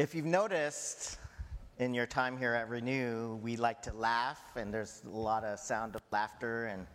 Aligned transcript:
If 0.00 0.14
you've 0.14 0.24
noticed 0.24 1.18
in 1.78 1.92
your 1.92 2.06
time 2.06 2.38
here 2.38 2.54
at 2.54 2.70
Renew, 2.70 3.34
we 3.42 3.58
like 3.58 3.82
to 3.82 3.92
laugh, 3.92 4.40
and 4.56 4.72
there's 4.72 5.02
a 5.04 5.10
lot 5.10 5.44
of 5.44 5.58
sound 5.58 5.94
of 5.94 6.00
laughter 6.10 6.68
and, 6.68 6.86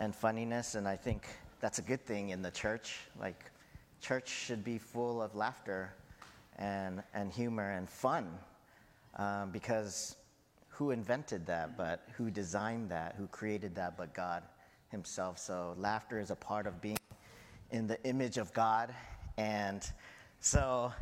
and 0.00 0.12
funniness, 0.12 0.74
and 0.74 0.88
I 0.88 0.96
think 0.96 1.28
that's 1.60 1.78
a 1.78 1.82
good 1.82 2.04
thing 2.04 2.30
in 2.30 2.42
the 2.42 2.50
church. 2.50 3.02
Like, 3.20 3.52
church 4.00 4.28
should 4.28 4.64
be 4.64 4.78
full 4.78 5.22
of 5.22 5.36
laughter 5.36 5.94
and, 6.58 7.04
and 7.14 7.32
humor 7.32 7.70
and 7.70 7.88
fun 7.88 8.36
um, 9.14 9.52
because 9.52 10.16
who 10.70 10.90
invented 10.90 11.46
that 11.46 11.76
but 11.76 12.02
who 12.16 12.32
designed 12.32 12.90
that, 12.90 13.14
who 13.16 13.28
created 13.28 13.76
that 13.76 13.96
but 13.96 14.12
God 14.12 14.42
Himself? 14.88 15.38
So, 15.38 15.76
laughter 15.78 16.18
is 16.18 16.32
a 16.32 16.36
part 16.36 16.66
of 16.66 16.80
being 16.80 16.98
in 17.70 17.86
the 17.86 18.02
image 18.02 18.38
of 18.38 18.52
God, 18.52 18.92
and 19.36 19.88
so 20.40 20.92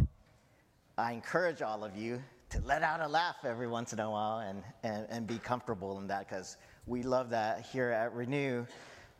I 0.98 1.12
encourage 1.12 1.62
all 1.62 1.84
of 1.84 1.96
you 1.96 2.20
to 2.50 2.60
let 2.62 2.82
out 2.82 3.00
a 3.00 3.06
laugh 3.06 3.36
every 3.44 3.68
once 3.68 3.92
in 3.92 4.00
a 4.00 4.10
while 4.10 4.40
and, 4.40 4.64
and, 4.82 5.06
and 5.08 5.28
be 5.28 5.38
comfortable 5.38 5.96
in 6.00 6.08
that 6.08 6.28
because 6.28 6.56
we 6.88 7.04
love 7.04 7.30
that 7.30 7.60
here 7.60 7.90
at 7.90 8.12
Renew. 8.12 8.66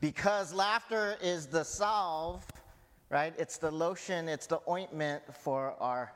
Because 0.01 0.53
laughter 0.53 1.15
is 1.21 1.45
the 1.45 1.63
salve, 1.63 2.45
right? 3.09 3.33
It's 3.37 3.57
the 3.57 3.71
lotion, 3.71 4.27
it's 4.27 4.45
the 4.45 4.59
ointment 4.67 5.23
for 5.33 5.73
our 5.79 6.11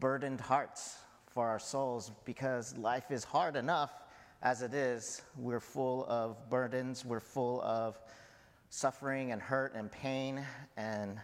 burdened 0.00 0.40
hearts, 0.40 0.96
for 1.28 1.46
our 1.46 1.60
souls, 1.60 2.10
because 2.24 2.76
life 2.76 3.12
is 3.12 3.22
hard 3.22 3.54
enough 3.54 3.92
as 4.42 4.60
it 4.60 4.74
is. 4.74 5.22
We're 5.36 5.60
full 5.60 6.04
of 6.06 6.50
burdens, 6.50 7.04
we're 7.04 7.20
full 7.20 7.62
of 7.62 7.96
suffering 8.70 9.30
and 9.30 9.40
hurt 9.40 9.72
and 9.76 9.88
pain 9.92 10.44
and 10.76 11.20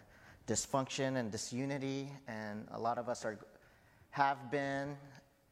dysfunction 0.47 1.17
and 1.17 1.29
disunity, 1.29 2.09
and 2.29 2.65
a 2.71 2.79
lot 2.79 2.97
of 2.97 3.09
us 3.09 3.25
are 3.25 3.37
have 4.17 4.49
been 4.49 4.97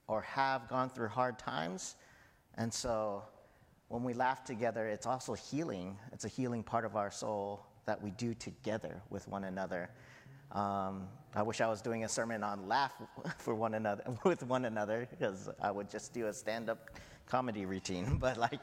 or 0.08 0.22
have 0.22 0.68
gone 0.68 0.90
through 0.90 1.08
hard 1.08 1.38
times. 1.38 1.96
And 2.56 2.74
so 2.74 3.22
when 3.90 4.04
we 4.04 4.14
laugh 4.14 4.44
together, 4.44 4.88
it's 4.88 5.06
also 5.06 5.34
healing. 5.36 5.98
It's 6.12 6.26
a 6.26 6.28
healing 6.28 6.64
part 6.64 6.84
of 6.84 6.96
our 6.96 7.12
soul 7.12 7.64
that 7.86 8.02
we 8.02 8.10
do 8.10 8.34
together 8.34 9.04
with 9.12 9.28
one 9.28 9.44
another. 9.44 9.92
Um, 10.52 11.08
I 11.36 11.44
wish 11.44 11.62
I 11.62 11.68
was 11.68 11.80
doing 11.80 12.06
a 12.06 12.10
sermon 12.10 12.44
on 12.44 12.68
laugh 12.68 12.94
for 13.38 13.54
one 13.54 13.76
another 13.76 14.04
with 14.24 14.42
one 14.42 14.66
another 14.66 15.08
because 15.12 15.48
I 15.62 15.70
would 15.70 15.88
just 15.88 16.12
do 16.12 16.26
a 16.26 16.34
stand-up 16.34 16.90
comedy 17.28 17.68
routine. 17.68 18.18
But 18.20 18.38
like, 18.38 18.62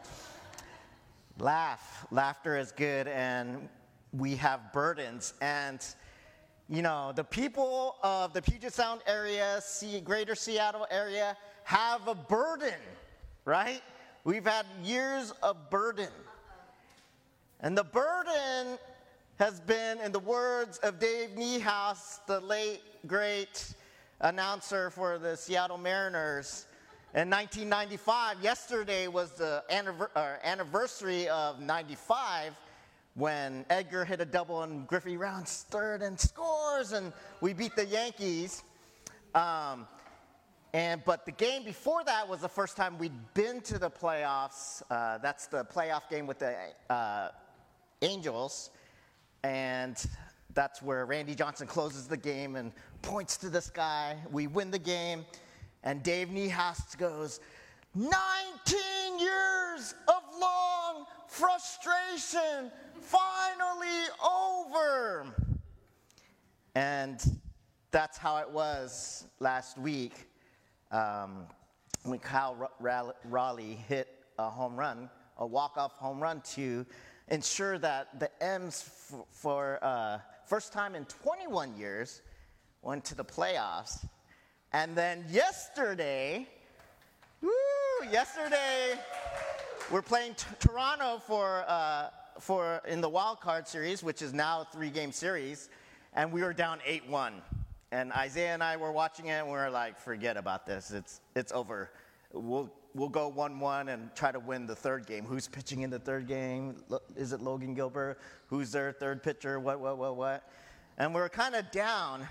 laugh, 1.38 2.06
laughter 2.10 2.58
is 2.58 2.72
good, 2.72 3.06
and 3.06 3.68
we 4.12 4.34
have 4.34 4.72
burdens 4.72 5.34
and 5.40 5.80
you 6.68 6.82
know, 6.82 7.12
the 7.14 7.24
people 7.24 7.96
of 8.02 8.32
the 8.32 8.42
Puget 8.42 8.72
Sound 8.72 9.00
area, 9.06 9.60
see, 9.62 10.00
greater 10.00 10.34
Seattle 10.34 10.86
area, 10.91 11.36
have 11.64 12.08
a 12.08 12.14
burden, 12.14 12.78
right? 13.44 13.82
We've 14.24 14.44
had 14.44 14.66
years 14.83 15.33
of 15.42 15.70
burden. 15.70 16.08
And 17.60 17.77
the 17.77 17.84
burden 17.84 18.78
has 19.38 19.60
been, 19.60 20.00
in 20.00 20.12
the 20.12 20.20
words 20.20 20.78
of 20.78 20.98
Dave 20.98 21.30
Niehaus, 21.30 22.20
the 22.27 22.40
late, 22.40 22.80
great 23.06 23.74
announcer 24.20 24.90
for 24.90 25.18
the 25.18 25.36
Seattle 25.36 25.78
Mariners, 25.78 26.66
in 27.14 27.28
1995, 27.28 28.42
yesterday 28.42 29.06
was 29.06 29.33
the 29.33 29.62
uh, 29.70 30.36
anniversary 30.42 31.28
of 31.28 31.60
95 31.60 32.55
when 33.14 33.64
Edgar 33.68 34.05
hit 34.05 34.20
a 34.20 34.24
double 34.24 34.62
and 34.62 34.86
Griffey 34.86 35.16
Rounds 35.16 35.66
third 35.70 36.02
and 36.02 36.18
scores, 36.18 36.92
and 36.92 37.12
we 37.41 37.52
beat 37.52 37.77
the 37.77 37.84
Yankees. 37.84 38.62
Um, 39.34 39.86
and 40.74 41.02
but 41.05 41.27
the 41.27 41.33
game 41.33 41.64
before 41.64 42.02
that 42.05 42.27
was 42.27 42.40
the 42.40 42.48
first 42.48 42.77
time 42.77 42.98
we'd 42.98 43.12
been 43.34 43.60
to 43.62 43.78
the 43.78 43.90
playoffs. 43.90 44.83
Uh, 44.90 45.18
that's 45.18 45.46
the 45.46 45.64
playoff 45.64 46.08
game 46.08 46.27
with 46.27 46.38
the 46.38 46.56
uh, 46.88 47.28
Angels, 48.00 48.70
and 49.44 50.02
that's 50.55 50.80
where 50.80 51.05
Randy 51.05 51.34
Johnson 51.34 51.67
closes 51.67 52.06
the 52.06 52.17
game 52.17 52.56
and 52.56 52.73
points 53.02 53.36
to 53.39 53.50
the 53.50 53.61
sky. 53.61 54.17
We 54.30 54.46
win 54.46 54.70
the 54.70 54.79
game, 54.79 55.27
and 55.84 56.02
Dave 56.02 56.29
Niehaus 56.29 56.96
goes, 56.96 57.40
19 57.94 58.11
years 59.18 59.94
of 60.08 60.21
long 60.40 61.06
frustration 61.28 62.70
finally 63.00 64.06
over. 64.22 65.26
And 66.74 67.20
that's 67.90 68.16
how 68.16 68.38
it 68.38 68.50
was 68.50 69.24
last 69.40 69.78
week 69.78 70.28
um, 70.90 71.46
when 72.04 72.18
Cal 72.18 72.70
Raleigh 72.80 73.78
hit 73.88 74.08
a 74.38 74.48
home 74.48 74.76
run, 74.76 75.10
a 75.38 75.46
walk-off 75.46 75.92
home 75.92 76.20
run 76.20 76.40
to 76.54 76.86
ensure 77.28 77.78
that 77.78 78.18
the 78.18 78.30
M's 78.42 78.84
f- 79.12 79.20
for 79.30 79.78
uh, 79.82 80.18
first 80.46 80.72
time 80.72 80.94
in 80.94 81.04
21 81.04 81.76
years 81.76 82.22
went 82.82 83.04
to 83.06 83.14
the 83.14 83.24
playoffs. 83.24 84.06
And 84.72 84.94
then 84.96 85.24
yesterday, 85.30 86.46
woo, 87.42 87.50
yesterday, 88.10 88.98
we're 89.90 90.02
playing 90.02 90.34
t- 90.34 90.46
Toronto 90.60 91.20
for 91.26 91.64
uh, 91.66 92.08
for 92.38 92.80
in 92.86 93.00
the 93.00 93.08
wild 93.08 93.40
card 93.40 93.66
series, 93.66 94.02
which 94.02 94.22
is 94.22 94.32
now 94.32 94.62
a 94.62 94.64
three 94.64 94.90
game 94.90 95.12
series, 95.12 95.68
and 96.14 96.32
we 96.32 96.42
were 96.42 96.52
down 96.52 96.78
8 96.84 97.08
1. 97.08 97.42
And 97.90 98.10
Isaiah 98.12 98.54
and 98.54 98.62
I 98.62 98.76
were 98.76 98.90
watching 98.90 99.26
it, 99.26 99.32
and 99.32 99.46
we 99.46 99.52
were 99.52 99.68
like, 99.68 99.98
forget 99.98 100.38
about 100.38 100.66
this. 100.66 100.90
It's, 100.92 101.20
it's 101.36 101.52
over. 101.52 101.90
We'll, 102.32 102.72
we'll 102.94 103.10
go 103.10 103.28
1 103.28 103.60
1 103.60 103.88
and 103.88 104.14
try 104.14 104.32
to 104.32 104.40
win 104.40 104.66
the 104.66 104.74
third 104.74 105.06
game. 105.06 105.24
Who's 105.24 105.46
pitching 105.46 105.82
in 105.82 105.90
the 105.90 105.98
third 105.98 106.26
game? 106.26 106.76
Is 107.16 107.32
it 107.32 107.42
Logan 107.42 107.74
Gilbert? 107.74 108.18
Who's 108.46 108.72
their 108.72 108.92
third 108.92 109.22
pitcher? 109.22 109.60
What, 109.60 109.80
what, 109.80 109.98
what, 109.98 110.16
what? 110.16 110.48
And 110.96 111.14
we 111.14 111.20
are 111.20 111.28
kind 111.28 111.54
of 111.54 111.70
down, 111.70 112.26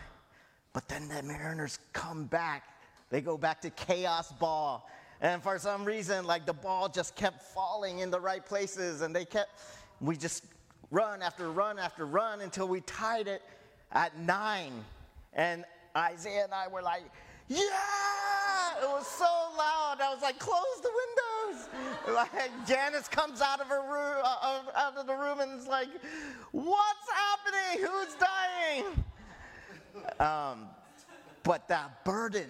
but 0.74 0.88
then 0.88 1.08
the 1.08 1.22
Mariners 1.22 1.78
come 1.94 2.26
back. 2.26 2.64
They 3.12 3.22
go 3.22 3.38
back 3.38 3.62
to 3.62 3.70
chaos 3.70 4.32
ball. 4.32 4.90
And 5.22 5.44
for 5.44 5.60
some 5.60 5.86
reason, 5.86 6.26
like 6.26 6.46
the 6.46 6.54
ball 6.54 6.90
just 6.90 7.16
kept 7.16 7.42
falling 7.54 8.00
in 8.00 8.10
the 8.10 8.20
right 8.20 8.44
places, 8.44 9.02
and 9.02 9.16
they 9.16 9.26
kept 9.26 9.52
we 10.02 10.18
just 10.18 10.44
run 10.90 11.22
after 11.22 11.52
run 11.52 11.78
after 11.78 12.06
run 12.06 12.42
until 12.42 12.68
we 12.68 12.82
tied 12.82 13.28
it 13.28 13.44
at 13.92 14.18
nine. 14.20 14.74
And 15.34 15.64
Isaiah 15.96 16.46
and 16.46 16.54
I 16.54 16.68
were 16.68 16.82
like, 16.82 17.04
yeah! 17.48 17.60
It 18.82 18.88
was 18.88 19.06
so 19.06 19.26
loud. 19.26 19.98
I 20.02 20.12
was 20.12 20.22
like, 20.24 20.40
close 20.40 20.82
the 20.82 20.90
windows. 20.90 21.68
Like 22.12 22.68
Janice 22.68 23.08
comes 23.08 23.42
out 23.42 23.62
of 23.62 23.68
her 23.68 23.82
room, 23.82 24.24
uh, 24.24 24.62
out 24.76 24.98
of 24.98 25.06
the 25.06 25.14
room, 25.14 25.40
and 25.40 25.60
is 25.60 25.68
like, 25.68 25.88
what's 26.52 27.10
happening? 27.14 27.86
Who's 27.86 28.16
dying? 28.16 28.86
Um, 30.20 30.68
but 31.44 31.68
that 31.68 32.04
burden, 32.04 32.50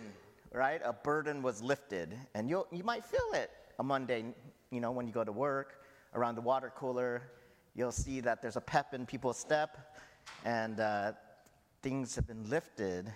right? 0.51 0.81
A 0.83 0.93
burden 0.93 1.41
was 1.41 1.61
lifted, 1.61 2.17
and 2.33 2.49
you 2.49 2.65
you 2.71 2.83
might 2.83 3.03
feel 3.03 3.33
it 3.33 3.51
a 3.79 3.83
Monday, 3.83 4.25
you 4.69 4.79
know, 4.79 4.91
when 4.91 5.07
you 5.07 5.13
go 5.13 5.23
to 5.23 5.31
work 5.31 5.83
around 6.13 6.35
the 6.35 6.41
water 6.41 6.71
cooler 6.75 7.21
you'll 7.75 7.91
see 7.91 8.19
that 8.21 8.41
there's 8.41 8.57
a 8.57 8.61
pep 8.61 8.93
in 8.93 9.05
people's 9.05 9.37
step 9.37 9.97
and 10.45 10.79
uh, 10.79 11.13
things 11.81 12.15
have 12.15 12.27
been 12.27 12.49
lifted. 12.49 13.11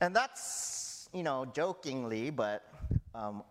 And 0.00 0.14
that's, 0.14 1.08
you 1.12 1.22
know, 1.22 1.46
jokingly, 1.46 2.30
but 2.30 2.68
um, 3.14 3.42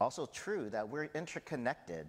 also 0.00 0.26
true 0.26 0.68
that 0.70 0.88
we're 0.88 1.08
interconnected. 1.14 2.08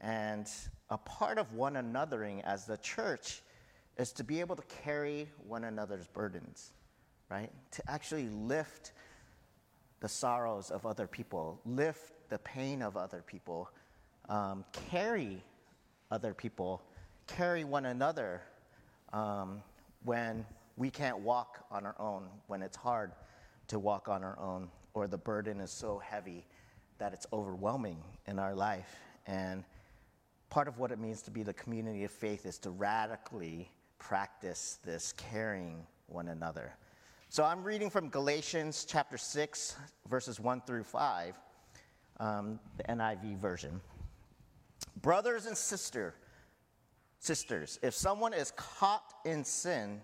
And 0.00 0.48
a 0.90 0.98
part 0.98 1.38
of 1.38 1.54
one 1.54 1.74
anothering 1.74 2.42
as 2.44 2.66
the 2.66 2.76
church 2.76 3.42
is 3.96 4.12
to 4.12 4.24
be 4.24 4.40
able 4.40 4.56
to 4.56 4.62
carry 4.84 5.28
one 5.46 5.64
another's 5.64 6.06
burdens, 6.06 6.72
right? 7.30 7.50
To 7.72 7.90
actually 7.90 8.28
lift 8.28 8.92
the 10.00 10.08
sorrows 10.08 10.70
of 10.70 10.86
other 10.86 11.06
people, 11.06 11.60
lift 11.64 12.12
the 12.28 12.38
pain 12.38 12.82
of 12.82 12.96
other 12.96 13.22
people, 13.26 13.70
um, 14.28 14.64
carry 14.90 15.42
other 16.10 16.34
people, 16.34 16.82
carry 17.26 17.64
one 17.64 17.86
another 17.86 18.42
um, 19.12 19.62
when 20.04 20.44
we 20.76 20.90
can't 20.90 21.18
walk 21.18 21.64
on 21.70 21.84
our 21.84 21.96
own, 21.98 22.28
when 22.46 22.62
it's 22.62 22.76
hard 22.76 23.12
to 23.66 23.78
walk 23.78 24.08
on 24.08 24.22
our 24.22 24.38
own, 24.38 24.70
or 24.94 25.06
the 25.06 25.18
burden 25.18 25.60
is 25.60 25.70
so 25.70 25.98
heavy 25.98 26.46
that 26.98 27.12
it's 27.12 27.26
overwhelming 27.32 28.02
in 28.26 28.38
our 28.38 28.54
life. 28.54 28.96
And 29.26 29.64
part 30.50 30.68
of 30.68 30.78
what 30.78 30.90
it 30.92 30.98
means 30.98 31.22
to 31.22 31.30
be 31.30 31.42
the 31.42 31.52
community 31.52 32.04
of 32.04 32.10
faith 32.10 32.46
is 32.46 32.58
to 32.58 32.70
radically 32.70 33.70
practice 33.98 34.78
this 34.84 35.12
caring 35.12 35.86
one 36.06 36.28
another. 36.28 36.76
So 37.30 37.44
I'm 37.44 37.62
reading 37.62 37.90
from 37.90 38.08
Galatians 38.08 38.86
chapter 38.88 39.18
6, 39.18 39.76
verses 40.08 40.40
1 40.40 40.62
through 40.66 40.84
5, 40.84 41.38
um, 42.20 42.58
the 42.78 42.84
NIV 42.84 43.36
version. 43.38 43.82
Brothers 45.02 45.44
and 45.44 45.54
sister, 45.54 46.14
sisters, 47.18 47.78
if 47.82 47.92
someone 47.92 48.32
is 48.32 48.52
caught 48.52 49.12
in 49.26 49.44
sin, 49.44 50.00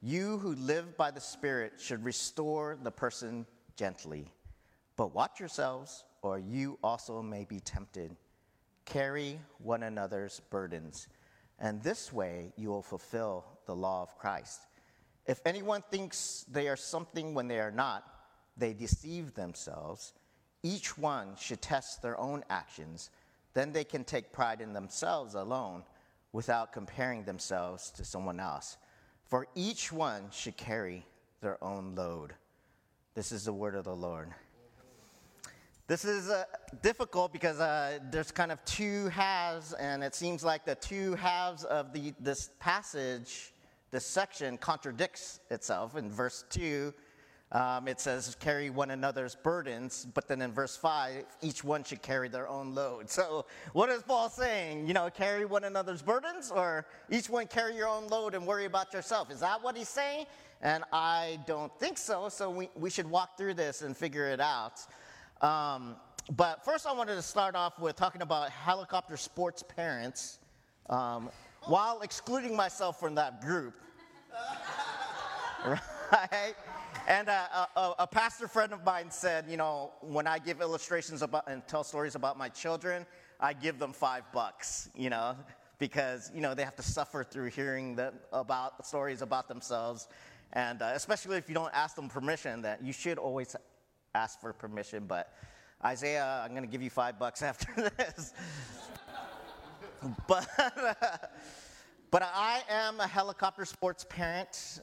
You 0.00 0.38
who 0.38 0.54
live 0.54 0.96
by 0.96 1.10
the 1.10 1.20
Spirit 1.20 1.72
should 1.78 2.04
restore 2.04 2.78
the 2.80 2.92
person 2.92 3.44
gently. 3.76 4.30
But 4.96 5.12
watch 5.12 5.40
yourselves, 5.40 6.04
or 6.22 6.38
you 6.38 6.78
also 6.84 7.20
may 7.20 7.44
be 7.44 7.58
tempted. 7.58 8.14
Carry 8.84 9.40
one 9.58 9.82
another's 9.82 10.40
burdens, 10.50 11.08
and 11.58 11.82
this 11.82 12.12
way 12.12 12.52
you 12.56 12.68
will 12.68 12.82
fulfill 12.82 13.44
the 13.66 13.74
law 13.74 14.02
of 14.02 14.16
Christ. 14.16 14.60
If 15.28 15.46
anyone 15.46 15.84
thinks 15.90 16.46
they 16.50 16.68
are 16.68 16.76
something 16.76 17.34
when 17.34 17.48
they 17.48 17.60
are 17.60 17.70
not, 17.70 18.02
they 18.56 18.72
deceive 18.72 19.34
themselves. 19.34 20.14
Each 20.62 20.96
one 20.96 21.36
should 21.38 21.60
test 21.60 22.00
their 22.00 22.18
own 22.18 22.42
actions. 22.48 23.10
Then 23.52 23.72
they 23.72 23.84
can 23.84 24.04
take 24.04 24.32
pride 24.32 24.62
in 24.62 24.72
themselves 24.72 25.34
alone 25.34 25.84
without 26.32 26.72
comparing 26.72 27.24
themselves 27.24 27.90
to 27.92 28.04
someone 28.06 28.40
else. 28.40 28.78
For 29.26 29.46
each 29.54 29.92
one 29.92 30.22
should 30.30 30.56
carry 30.56 31.04
their 31.42 31.62
own 31.62 31.94
load. 31.94 32.32
This 33.14 33.30
is 33.30 33.44
the 33.44 33.52
word 33.52 33.74
of 33.74 33.84
the 33.84 33.94
Lord. 33.94 34.32
This 35.88 36.06
is 36.06 36.30
uh, 36.30 36.44
difficult 36.82 37.32
because 37.32 37.60
uh, 37.60 37.98
there's 38.10 38.30
kind 38.30 38.50
of 38.50 38.64
two 38.64 39.08
halves, 39.08 39.74
and 39.74 40.02
it 40.02 40.14
seems 40.14 40.42
like 40.42 40.64
the 40.64 40.74
two 40.74 41.14
halves 41.16 41.64
of 41.64 41.92
the, 41.92 42.14
this 42.18 42.50
passage, 42.60 43.52
this 43.90 44.04
section, 44.04 44.58
contradicts 44.58 45.40
itself. 45.50 45.96
In 45.96 46.10
verse 46.10 46.44
2, 46.50 46.92
um, 47.50 47.88
it 47.88 47.98
says, 47.98 48.36
carry 48.38 48.68
one 48.68 48.90
another's 48.90 49.34
burdens, 49.34 50.06
but 50.12 50.28
then 50.28 50.42
in 50.42 50.52
verse 50.52 50.76
5, 50.76 51.24
each 51.40 51.64
one 51.64 51.82
should 51.82 52.02
carry 52.02 52.28
their 52.28 52.46
own 52.46 52.74
load. 52.74 53.08
So, 53.08 53.46
what 53.72 53.88
is 53.88 54.02
Paul 54.02 54.28
saying? 54.28 54.86
You 54.86 54.92
know, 54.92 55.08
carry 55.08 55.46
one 55.46 55.64
another's 55.64 56.02
burdens, 56.02 56.50
or 56.50 56.84
each 57.10 57.30
one 57.30 57.46
carry 57.46 57.74
your 57.74 57.88
own 57.88 58.08
load 58.08 58.34
and 58.34 58.46
worry 58.46 58.66
about 58.66 58.92
yourself? 58.92 59.30
Is 59.30 59.40
that 59.40 59.62
what 59.62 59.76
he's 59.78 59.88
saying? 59.88 60.26
And 60.60 60.84
I 60.92 61.38
don't 61.46 61.72
think 61.78 61.96
so, 61.96 62.28
so 62.28 62.50
we, 62.50 62.68
we 62.74 62.90
should 62.90 63.08
walk 63.08 63.38
through 63.38 63.54
this 63.54 63.80
and 63.80 63.96
figure 63.96 64.28
it 64.28 64.40
out. 64.40 64.80
Um, 65.40 65.96
but 66.36 66.62
first, 66.66 66.86
I 66.86 66.92
wanted 66.92 67.14
to 67.14 67.22
start 67.22 67.54
off 67.54 67.78
with 67.78 67.96
talking 67.96 68.20
about 68.20 68.50
helicopter 68.50 69.16
sports 69.16 69.62
parents 69.62 70.38
um, 70.90 71.30
while 71.68 72.00
excluding 72.00 72.56
myself 72.56 72.98
from 72.98 73.14
that 73.14 73.40
group. 73.42 73.74
right? 75.64 76.54
And 77.06 77.28
uh, 77.28 77.66
a, 77.76 77.92
a, 78.00 78.06
pastor 78.06 78.48
friend 78.48 78.72
of 78.72 78.84
mine 78.84 79.10
said, 79.10 79.44
you 79.48 79.56
know, 79.56 79.92
when 80.00 80.26
I 80.26 80.38
give 80.38 80.60
illustrations 80.60 81.22
about 81.22 81.44
and 81.48 81.66
tell 81.68 81.84
stories 81.84 82.14
about 82.14 82.38
my 82.38 82.48
children, 82.48 83.06
I 83.40 83.52
give 83.52 83.78
them 83.78 83.92
five 83.92 84.24
bucks, 84.32 84.88
you 84.94 85.10
know, 85.10 85.36
because 85.78 86.30
you 86.34 86.40
know 86.40 86.54
they 86.54 86.64
have 86.64 86.76
to 86.76 86.82
suffer 86.82 87.22
through 87.22 87.50
hearing 87.50 87.96
the, 87.96 88.12
about 88.32 88.86
stories 88.86 89.22
about 89.22 89.48
themselves, 89.48 90.08
and 90.52 90.82
uh, 90.82 90.90
especially 90.94 91.36
if 91.36 91.48
you 91.48 91.54
don't 91.54 91.72
ask 91.72 91.94
them 91.96 92.08
permission, 92.08 92.62
that 92.62 92.82
you 92.82 92.92
should 92.92 93.16
always 93.16 93.54
ask 94.14 94.40
for 94.40 94.52
permission. 94.52 95.04
But 95.06 95.32
Isaiah, 95.84 96.42
I'm 96.44 96.50
going 96.50 96.64
to 96.64 96.68
give 96.68 96.82
you 96.82 96.90
five 96.90 97.18
bucks 97.18 97.42
after 97.50 97.90
this. 97.96 98.32
but 100.28 100.46
but 102.10 102.22
I 102.22 102.62
am 102.68 103.00
a 103.00 103.06
helicopter 103.06 103.64
sports 103.64 104.04
parent 104.08 104.80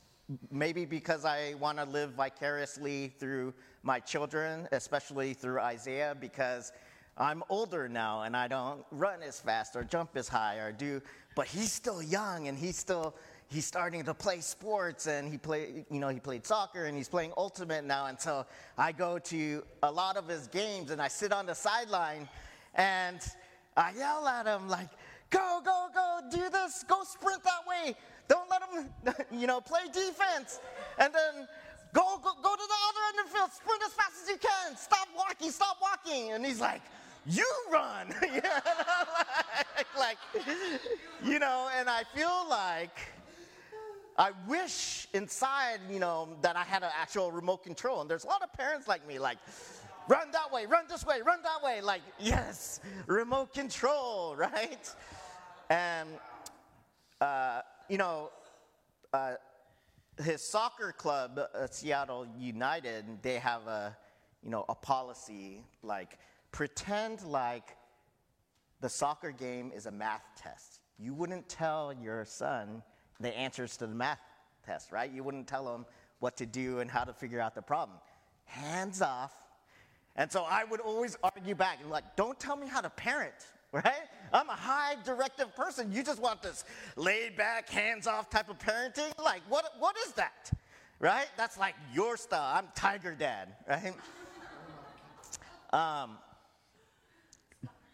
maybe 0.51 0.85
because 0.85 1.25
I 1.25 1.53
want 1.59 1.77
to 1.77 1.85
live 1.85 2.11
vicariously 2.11 3.13
through 3.19 3.53
my 3.83 3.99
children, 3.99 4.67
especially 4.71 5.33
through 5.33 5.59
Isaiah, 5.59 6.15
because 6.19 6.71
I'm 7.17 7.43
older 7.49 7.87
now 7.87 8.23
and 8.23 8.35
I 8.35 8.47
don't 8.47 8.83
run 8.91 9.21
as 9.23 9.39
fast 9.39 9.75
or 9.75 9.83
jump 9.83 10.17
as 10.17 10.27
high 10.27 10.57
or 10.57 10.71
do, 10.71 11.01
but 11.35 11.47
he's 11.47 11.71
still 11.71 12.01
young 12.01 12.47
and 12.47 12.57
he's 12.57 12.77
still 12.77 13.15
he's 13.47 13.65
starting 13.65 14.03
to 14.03 14.13
play 14.13 14.41
sports 14.41 15.05
and 15.05 15.31
he 15.31 15.37
play 15.37 15.85
you 15.91 15.99
know 15.99 16.09
he 16.09 16.19
played 16.19 16.45
soccer 16.45 16.85
and 16.85 16.97
he's 16.97 17.07
playing 17.07 17.31
ultimate 17.37 17.85
now. 17.85 18.07
And 18.07 18.19
so 18.19 18.45
I 18.77 18.91
go 18.91 19.19
to 19.19 19.63
a 19.83 19.91
lot 19.91 20.17
of 20.17 20.27
his 20.27 20.47
games 20.47 20.91
and 20.91 21.01
I 21.01 21.07
sit 21.07 21.31
on 21.31 21.45
the 21.45 21.55
sideline 21.55 22.27
and 22.73 23.19
I 23.77 23.93
yell 23.97 24.27
at 24.27 24.45
him 24.45 24.67
like 24.67 24.89
go 25.35 25.61
go 25.63 25.87
go 25.93 26.19
do 26.31 26.49
this 26.49 26.85
go 26.87 27.03
sprint 27.03 27.43
that 27.43 27.63
way 27.67 27.95
don't 28.27 28.49
let 28.49 28.61
them, 28.61 29.15
you 29.39 29.47
know, 29.47 29.61
play 29.61 29.85
defense. 29.91 30.59
And 30.97 31.13
then 31.13 31.47
go, 31.93 32.19
go, 32.23 32.31
go 32.41 32.55
to 32.55 32.63
the 32.67 32.79
other 32.89 32.99
end 33.09 33.19
of 33.25 33.31
the 33.31 33.37
field, 33.37 33.51
sprint 33.51 33.81
as 33.85 33.93
fast 33.93 34.23
as 34.23 34.29
you 34.29 34.37
can. 34.37 34.77
Stop 34.77 35.07
walking, 35.15 35.51
stop 35.51 35.77
walking. 35.81 36.31
And 36.31 36.45
he's 36.45 36.61
like, 36.61 36.81
you 37.25 37.45
run. 37.71 38.07
like, 38.21 39.87
like, 39.97 40.17
you 41.23 41.39
know, 41.39 41.69
and 41.77 41.89
I 41.89 42.03
feel 42.15 42.45
like 42.49 42.97
I 44.17 44.31
wish 44.47 45.07
inside, 45.13 45.79
you 45.89 45.99
know, 45.99 46.29
that 46.41 46.55
I 46.55 46.63
had 46.63 46.83
an 46.83 46.91
actual 46.99 47.31
remote 47.31 47.63
control. 47.63 48.01
And 48.01 48.09
there's 48.09 48.23
a 48.23 48.27
lot 48.27 48.41
of 48.41 48.51
parents 48.53 48.87
like 48.87 49.07
me, 49.07 49.19
like, 49.19 49.37
run 50.07 50.31
that 50.31 50.51
way, 50.51 50.65
run 50.65 50.85
this 50.89 51.05
way, 51.05 51.21
run 51.25 51.41
that 51.43 51.63
way. 51.63 51.81
Like, 51.81 52.01
yes, 52.19 52.79
remote 53.07 53.53
control, 53.53 54.35
right? 54.35 54.89
And 55.69 56.09
uh, 57.21 57.61
you 57.89 57.97
know, 57.97 58.29
uh, 59.13 59.33
his 60.23 60.41
soccer 60.41 60.91
club, 60.91 61.39
uh, 61.39 61.67
Seattle 61.69 62.27
United, 62.37 63.05
they 63.21 63.35
have 63.35 63.67
a, 63.67 63.95
you 64.43 64.49
know, 64.49 64.65
a 64.69 64.75
policy 64.75 65.63
like 65.83 66.19
pretend 66.51 67.23
like 67.23 67.75
the 68.81 68.89
soccer 68.89 69.31
game 69.31 69.71
is 69.75 69.85
a 69.85 69.91
math 69.91 70.25
test. 70.37 70.81
You 70.97 71.13
wouldn't 71.13 71.49
tell 71.49 71.93
your 71.93 72.25
son 72.25 72.81
the 73.19 73.35
answers 73.37 73.77
to 73.77 73.87
the 73.87 73.95
math 73.95 74.19
test, 74.65 74.91
right? 74.91 75.11
You 75.11 75.23
wouldn't 75.23 75.47
tell 75.47 75.73
him 75.73 75.85
what 76.19 76.37
to 76.37 76.45
do 76.45 76.79
and 76.79 76.89
how 76.89 77.03
to 77.03 77.13
figure 77.13 77.39
out 77.39 77.55
the 77.55 77.61
problem. 77.61 77.97
Hands 78.45 79.01
off. 79.01 79.33
And 80.15 80.31
so 80.31 80.45
I 80.49 80.63
would 80.63 80.79
always 80.79 81.17
argue 81.23 81.55
back 81.55 81.79
like, 81.89 82.15
don't 82.15 82.39
tell 82.39 82.55
me 82.55 82.67
how 82.67 82.81
to 82.81 82.89
parent 82.89 83.33
right? 83.75 84.07
I'm 84.35 84.49
a 84.49 84.53
high 84.53 84.97
directive 85.05 85.55
person. 85.55 85.93
You 85.93 86.03
just 86.03 86.21
want 86.21 86.41
this 86.41 86.65
laid 86.97 87.37
back, 87.37 87.69
hands 87.69 88.05
off 88.05 88.29
type 88.29 88.49
of 88.49 88.59
parenting? 88.59 89.17
Like, 89.17 89.41
what, 89.47 89.71
what 89.79 89.95
is 90.05 90.11
that? 90.13 90.51
Right? 90.99 91.27
That's 91.37 91.57
like 91.57 91.75
your 91.93 92.17
style. 92.17 92.53
I'm 92.53 92.67
Tiger 92.75 93.15
Dad, 93.15 93.55
right? 93.67 93.93
Um, 95.71 96.17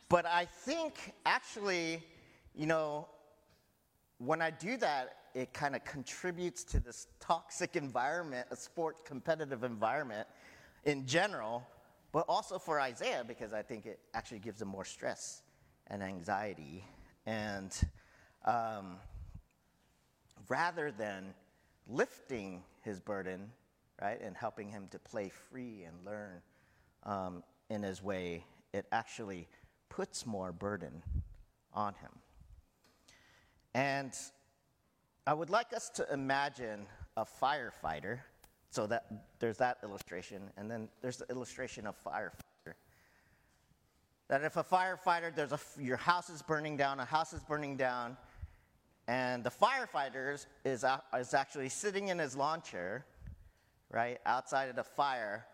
but 0.09 0.25
I 0.25 0.45
think 0.45 1.13
actually, 1.27 2.03
you 2.55 2.65
know, 2.65 3.07
when 4.17 4.41
I 4.41 4.49
do 4.49 4.77
that, 4.77 5.17
it 5.35 5.53
kind 5.53 5.75
of 5.75 5.83
contributes 5.85 6.63
to 6.65 6.79
this 6.79 7.05
toxic 7.19 7.75
environment, 7.75 8.47
a 8.49 8.55
sport 8.55 9.05
competitive 9.05 9.63
environment 9.63 10.27
in 10.85 11.05
general, 11.05 11.67
but 12.11 12.25
also 12.27 12.57
for 12.57 12.81
Isaiah 12.81 13.23
because 13.27 13.53
I 13.53 13.61
think 13.61 13.85
it 13.85 13.99
actually 14.15 14.39
gives 14.39 14.59
him 14.59 14.69
more 14.69 14.85
stress 14.85 15.43
and 15.91 16.01
anxiety. 16.01 16.83
And 17.27 17.71
um, 18.45 18.97
rather 20.49 20.91
than 20.91 21.35
lifting 21.87 22.63
his 22.81 22.99
burden, 22.99 23.51
right, 24.01 24.19
and 24.19 24.35
helping 24.35 24.69
him 24.69 24.87
to 24.89 24.97
play 24.97 25.29
free 25.51 25.83
and 25.83 25.95
learn 26.03 26.41
um, 27.03 27.43
in 27.69 27.83
his 27.83 28.01
way, 28.01 28.43
it 28.73 28.87
actually 28.91 29.47
puts 29.89 30.25
more 30.25 30.51
burden 30.51 31.03
on 31.73 31.93
him. 31.95 32.11
And 33.75 34.13
I 35.27 35.33
would 35.33 35.49
like 35.49 35.73
us 35.73 35.89
to 35.91 36.11
imagine 36.11 36.87
a 37.15 37.25
firefighter. 37.25 38.19
So 38.73 38.87
that 38.87 39.05
there's 39.39 39.57
that 39.57 39.79
illustration, 39.83 40.43
and 40.55 40.71
then 40.71 40.87
there's 41.01 41.17
the 41.17 41.29
illustration 41.29 41.85
of 41.85 42.01
firefighter 42.01 42.50
that 44.31 44.45
if 44.45 44.55
a 44.55 44.63
firefighter, 44.63 45.35
there's 45.35 45.51
a, 45.51 45.59
your 45.77 45.97
house 45.97 46.29
is 46.29 46.41
burning 46.41 46.77
down, 46.77 47.01
a 47.01 47.05
house 47.05 47.33
is 47.33 47.43
burning 47.43 47.75
down, 47.75 48.15
and 49.09 49.43
the 49.43 49.51
firefighter 49.51 50.33
is, 50.33 50.47
is 50.63 51.33
actually 51.33 51.67
sitting 51.67 52.07
in 52.07 52.17
his 52.17 52.33
lawn 52.33 52.61
chair, 52.61 53.05
right, 53.91 54.19
outside 54.25 54.69
of 54.69 54.77
the 54.77 54.85
fire, 54.85 55.45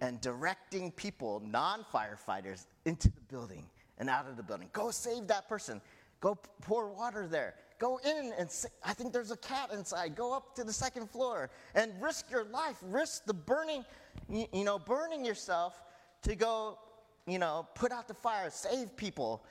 and 0.00 0.20
directing 0.20 0.90
people, 0.90 1.40
non 1.46 1.86
firefighters, 1.94 2.66
into 2.84 3.08
the 3.08 3.20
building 3.30 3.66
and 3.98 4.10
out 4.10 4.28
of 4.28 4.36
the 4.36 4.42
building. 4.42 4.68
Go 4.72 4.90
save 4.90 5.28
that 5.28 5.48
person. 5.48 5.80
Go 6.20 6.36
pour 6.60 6.88
water 6.88 7.28
there. 7.28 7.54
Go 7.78 8.00
in 8.04 8.32
and 8.36 8.50
I 8.82 8.94
think 8.94 9.12
there's 9.12 9.30
a 9.30 9.36
cat 9.36 9.70
inside. 9.72 10.16
Go 10.16 10.34
up 10.34 10.56
to 10.56 10.64
the 10.64 10.72
second 10.72 11.08
floor 11.08 11.50
and 11.76 11.92
risk 12.02 12.28
your 12.32 12.46
life. 12.46 12.78
Risk 12.82 13.26
the 13.26 13.34
burning, 13.34 13.84
you 14.28 14.64
know, 14.64 14.80
burning 14.80 15.24
yourself 15.24 15.80
to 16.22 16.34
go 16.34 16.78
you 17.26 17.38
know, 17.38 17.66
put 17.74 17.92
out 17.92 18.08
the 18.08 18.14
fire, 18.14 18.50
save 18.50 18.96
people. 18.96 19.44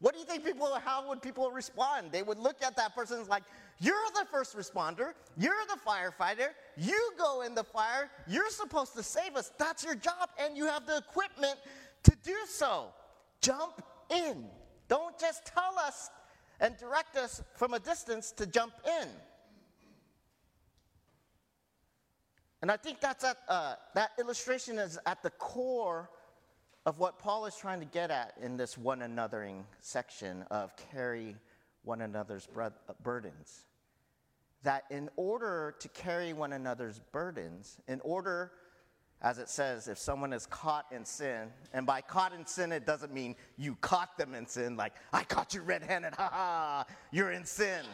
What 0.00 0.12
do 0.12 0.20
you 0.20 0.26
think 0.26 0.44
people, 0.44 0.68
how 0.84 1.08
would 1.08 1.22
people 1.22 1.50
respond? 1.50 2.12
They 2.12 2.22
would 2.22 2.38
look 2.38 2.62
at 2.62 2.76
that 2.76 2.94
person 2.94 3.20
and 3.20 3.28
like, 3.28 3.44
you're 3.80 3.94
the 4.14 4.26
first 4.30 4.56
responder, 4.56 5.12
you're 5.36 5.54
the 5.68 5.78
firefighter, 5.86 6.48
you 6.76 7.12
go 7.18 7.42
in 7.42 7.54
the 7.54 7.64
fire, 7.64 8.10
you're 8.28 8.50
supposed 8.50 8.94
to 8.94 9.02
save 9.02 9.36
us. 9.36 9.52
That's 9.58 9.82
your 9.82 9.94
job, 9.94 10.28
and 10.38 10.56
you 10.56 10.66
have 10.66 10.86
the 10.86 10.98
equipment 10.98 11.56
to 12.02 12.12
do 12.22 12.36
so. 12.46 12.88
Jump 13.40 13.82
in. 14.10 14.44
Don't 14.88 15.18
just 15.18 15.46
tell 15.46 15.78
us 15.78 16.10
and 16.60 16.76
direct 16.76 17.16
us 17.16 17.42
from 17.56 17.74
a 17.74 17.78
distance 17.78 18.30
to 18.32 18.46
jump 18.46 18.74
in. 19.00 19.08
And 22.62 22.70
I 22.70 22.76
think 22.76 23.00
that's 23.00 23.24
at, 23.24 23.38
uh, 23.48 23.74
that 23.94 24.10
illustration 24.18 24.78
is 24.78 24.98
at 25.06 25.22
the 25.22 25.30
core 25.30 26.10
of 26.86 26.98
what 26.98 27.18
Paul 27.18 27.46
is 27.46 27.56
trying 27.56 27.80
to 27.80 27.86
get 27.86 28.10
at 28.10 28.34
in 28.40 28.56
this 28.56 28.76
one 28.76 29.00
anothering 29.00 29.64
section 29.80 30.42
of 30.50 30.74
carry 30.76 31.36
one 31.82 32.02
another's 32.02 32.48
burdens. 33.02 33.66
That 34.62 34.84
in 34.90 35.08
order 35.16 35.74
to 35.78 35.88
carry 35.88 36.32
one 36.32 36.52
another's 36.52 37.00
burdens, 37.12 37.78
in 37.88 38.00
order, 38.00 38.52
as 39.22 39.38
it 39.38 39.48
says, 39.48 39.88
if 39.88 39.98
someone 39.98 40.32
is 40.32 40.46
caught 40.46 40.86
in 40.90 41.04
sin, 41.04 41.48
and 41.72 41.86
by 41.86 42.00
caught 42.00 42.34
in 42.34 42.46
sin, 42.46 42.72
it 42.72 42.86
doesn't 42.86 43.12
mean 43.12 43.34
you 43.56 43.76
caught 43.80 44.16
them 44.18 44.34
in 44.34 44.46
sin, 44.46 44.76
like, 44.76 44.92
I 45.12 45.22
caught 45.24 45.54
you 45.54 45.62
red 45.62 45.82
handed, 45.82 46.14
ha 46.14 46.28
ha, 46.32 46.84
you're 47.10 47.32
in 47.32 47.44
sin. 47.44 47.84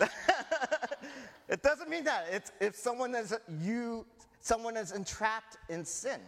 it 1.48 1.62
doesn't 1.62 1.88
mean 1.88 2.04
that. 2.04 2.26
It's 2.30 2.52
if 2.60 2.76
someone 2.76 3.14
is 3.14 3.34
you, 3.60 4.06
someone 4.40 4.76
is 4.76 4.92
entrapped 4.92 5.58
in 5.68 5.84
sin, 5.84 6.20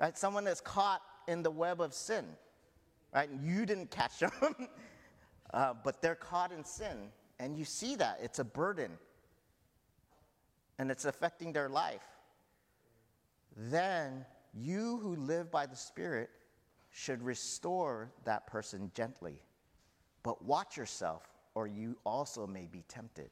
right? 0.00 0.16
Someone 0.16 0.46
is 0.46 0.60
caught 0.60 1.02
in 1.28 1.42
the 1.42 1.50
web 1.50 1.80
of 1.80 1.94
sin, 1.94 2.24
right? 3.14 3.28
You 3.42 3.66
didn't 3.66 3.90
catch 3.90 4.18
them. 4.20 4.68
Uh, 5.52 5.74
but 5.82 6.00
they're 6.00 6.14
caught 6.14 6.52
in 6.52 6.64
sin, 6.64 7.08
and 7.40 7.56
you 7.56 7.64
see 7.64 7.96
that. 7.96 8.20
It's 8.22 8.38
a 8.38 8.44
burden, 8.44 8.92
and 10.78 10.90
it's 10.90 11.04
affecting 11.04 11.52
their 11.52 11.68
life. 11.68 12.04
Then 13.56 14.24
you 14.54 14.98
who 15.02 15.16
live 15.16 15.50
by 15.50 15.66
the 15.66 15.74
Spirit 15.76 16.30
should 16.90 17.22
restore 17.22 18.12
that 18.24 18.46
person 18.46 18.90
gently. 18.94 19.40
But 20.22 20.44
watch 20.44 20.76
yourself, 20.76 21.22
or 21.54 21.66
you 21.66 21.96
also 22.06 22.46
may 22.46 22.66
be 22.70 22.84
tempted. 22.88 23.30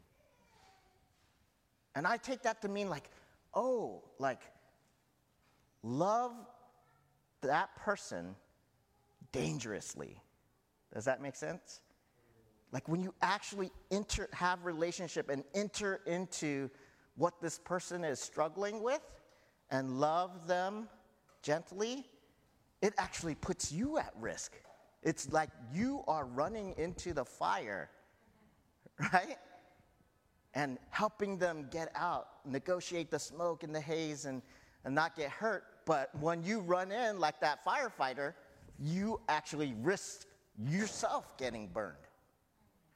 And 1.94 2.06
I 2.06 2.16
take 2.16 2.42
that 2.42 2.62
to 2.62 2.68
mean 2.68 2.88
like, 2.88 3.10
oh, 3.54 4.02
like, 4.18 4.40
love 5.82 6.32
that 7.42 7.74
person 7.76 8.34
dangerously. 9.32 10.20
Does 10.92 11.04
that 11.04 11.20
make 11.20 11.36
sense? 11.36 11.80
Like 12.72 12.88
when 12.88 13.00
you 13.00 13.14
actually 13.22 13.70
enter, 13.90 14.28
have 14.32 14.64
relationship 14.64 15.30
and 15.30 15.42
enter 15.54 16.00
into 16.06 16.70
what 17.16 17.40
this 17.40 17.58
person 17.58 18.04
is 18.04 18.20
struggling 18.20 18.82
with 18.82 19.00
and 19.70 19.98
love 19.98 20.46
them 20.46 20.88
gently, 21.42 22.06
it 22.82 22.94
actually 22.98 23.34
puts 23.34 23.72
you 23.72 23.98
at 23.98 24.12
risk. 24.18 24.52
It's 25.02 25.32
like 25.32 25.50
you 25.72 26.02
are 26.06 26.26
running 26.26 26.74
into 26.76 27.12
the 27.12 27.24
fire, 27.24 27.90
right? 29.12 29.36
And 30.54 30.78
helping 30.90 31.38
them 31.38 31.68
get 31.70 31.90
out, 31.94 32.28
negotiate 32.44 33.10
the 33.10 33.18
smoke 33.18 33.62
and 33.62 33.74
the 33.74 33.80
haze 33.80 34.24
and, 34.24 34.42
and 34.84 34.94
not 34.94 35.16
get 35.16 35.30
hurt. 35.30 35.64
But 35.88 36.10
when 36.20 36.44
you 36.44 36.60
run 36.60 36.92
in 36.92 37.18
like 37.18 37.40
that 37.40 37.64
firefighter, 37.64 38.34
you 38.78 39.20
actually 39.28 39.74
risk 39.82 40.26
yourself 40.56 41.36
getting 41.36 41.66
burned 41.66 41.96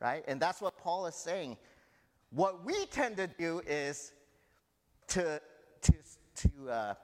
right? 0.03 0.25
And 0.27 0.41
that's 0.41 0.61
what 0.61 0.77
Paul 0.77 1.07
is 1.07 1.15
saying. 1.15 1.57
What 2.31 2.65
we 2.65 2.87
tend 2.87 3.17
to 3.19 3.27
do 3.27 3.63
is 3.67 4.13
to, 5.09 5.41
to, 5.83 5.93
to 6.35 6.71
uh, 6.71 6.95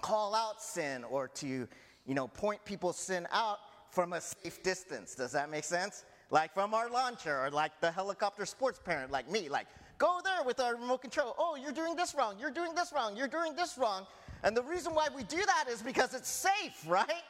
call 0.00 0.34
out 0.34 0.60
sin 0.60 1.04
or 1.04 1.28
to, 1.28 1.46
you 1.46 2.14
know, 2.14 2.26
point 2.26 2.64
people's 2.64 2.98
sin 2.98 3.28
out 3.30 3.58
from 3.90 4.14
a 4.14 4.20
safe 4.20 4.62
distance. 4.62 5.14
Does 5.14 5.32
that 5.32 5.50
make 5.50 5.64
sense? 5.64 6.04
Like 6.30 6.52
from 6.52 6.74
our 6.74 6.90
launcher 6.90 7.38
or 7.38 7.50
like 7.50 7.80
the 7.80 7.90
helicopter 7.90 8.44
sports 8.44 8.80
parent 8.84 9.12
like 9.12 9.30
me, 9.30 9.48
like, 9.48 9.66
go 9.98 10.20
there 10.24 10.42
with 10.44 10.60
our 10.60 10.74
remote 10.74 11.02
control. 11.02 11.34
Oh, 11.38 11.56
you're 11.56 11.72
doing 11.72 11.94
this 11.94 12.14
wrong. 12.16 12.36
You're 12.38 12.50
doing 12.50 12.74
this 12.74 12.92
wrong. 12.92 13.16
You're 13.16 13.28
doing 13.28 13.54
this 13.54 13.78
wrong. 13.78 14.06
And 14.42 14.56
the 14.56 14.62
reason 14.62 14.94
why 14.94 15.08
we 15.14 15.22
do 15.24 15.44
that 15.44 15.64
is 15.68 15.82
because 15.82 16.14
it's 16.14 16.28
safe, 16.28 16.84
right? 16.86 17.22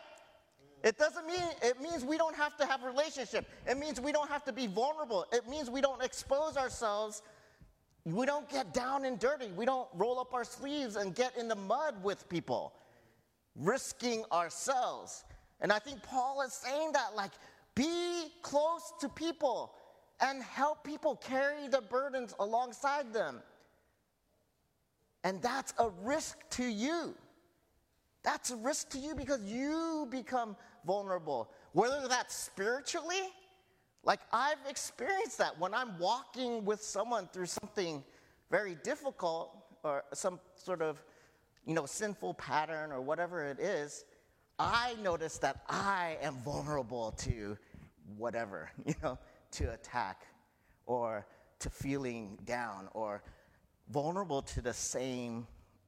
It 0.84 0.96
doesn't 0.96 1.26
mean, 1.26 1.42
it 1.62 1.80
means 1.80 2.04
we 2.04 2.16
don't 2.16 2.36
have 2.36 2.56
to 2.58 2.66
have 2.66 2.84
relationship. 2.84 3.46
It 3.66 3.78
means 3.78 4.00
we 4.00 4.12
don't 4.12 4.28
have 4.30 4.44
to 4.44 4.52
be 4.52 4.66
vulnerable. 4.66 5.26
It 5.32 5.48
means 5.48 5.70
we 5.70 5.80
don't 5.80 6.02
expose 6.02 6.56
ourselves. 6.56 7.22
We 8.04 8.26
don't 8.26 8.48
get 8.48 8.72
down 8.72 9.04
and 9.04 9.18
dirty. 9.18 9.48
We 9.56 9.64
don't 9.64 9.88
roll 9.94 10.20
up 10.20 10.34
our 10.34 10.44
sleeves 10.44 10.96
and 10.96 11.14
get 11.14 11.36
in 11.36 11.48
the 11.48 11.56
mud 11.56 12.02
with 12.02 12.28
people, 12.28 12.72
risking 13.56 14.24
ourselves. 14.30 15.24
And 15.60 15.72
I 15.72 15.80
think 15.80 16.02
Paul 16.02 16.42
is 16.42 16.52
saying 16.52 16.92
that, 16.92 17.16
like, 17.16 17.32
be 17.74 18.28
close 18.42 18.92
to 19.00 19.08
people 19.08 19.74
and 20.20 20.42
help 20.42 20.84
people 20.84 21.16
carry 21.16 21.68
the 21.68 21.80
burdens 21.80 22.34
alongside 22.38 23.12
them. 23.12 23.40
And 25.24 25.42
that's 25.42 25.74
a 25.78 25.90
risk 26.02 26.38
to 26.50 26.64
you. 26.64 27.14
That's 28.22 28.50
a 28.50 28.56
risk 28.56 28.90
to 28.90 28.98
you 28.98 29.14
because 29.14 29.42
you 29.44 30.06
become 30.10 30.56
vulnerable. 30.86 31.50
Whether 31.72 32.08
that's 32.08 32.34
spiritually, 32.34 33.22
like 34.04 34.20
I've 34.32 34.58
experienced 34.68 35.38
that 35.38 35.58
when 35.58 35.74
I'm 35.74 35.98
walking 35.98 36.64
with 36.64 36.82
someone 36.82 37.28
through 37.32 37.46
something 37.46 38.04
very 38.50 38.76
difficult 38.82 39.56
or 39.82 40.04
some 40.12 40.40
sort 40.54 40.82
of, 40.82 41.02
you 41.66 41.74
know, 41.74 41.86
sinful 41.86 42.34
pattern 42.34 42.92
or 42.92 43.00
whatever 43.00 43.44
it 43.44 43.60
is, 43.60 44.04
I 44.58 44.96
notice 45.02 45.38
that 45.38 45.62
I 45.68 46.16
am 46.20 46.36
vulnerable 46.44 47.12
to 47.18 47.56
whatever, 48.16 48.70
you 48.86 48.94
know, 49.02 49.18
to 49.52 49.72
attack 49.72 50.26
or 50.86 51.26
to 51.60 51.70
feeling 51.70 52.38
down 52.44 52.88
or 52.92 53.22
vulnerable 53.90 54.42
to 54.42 54.60
the 54.60 54.72
same, 54.72 55.46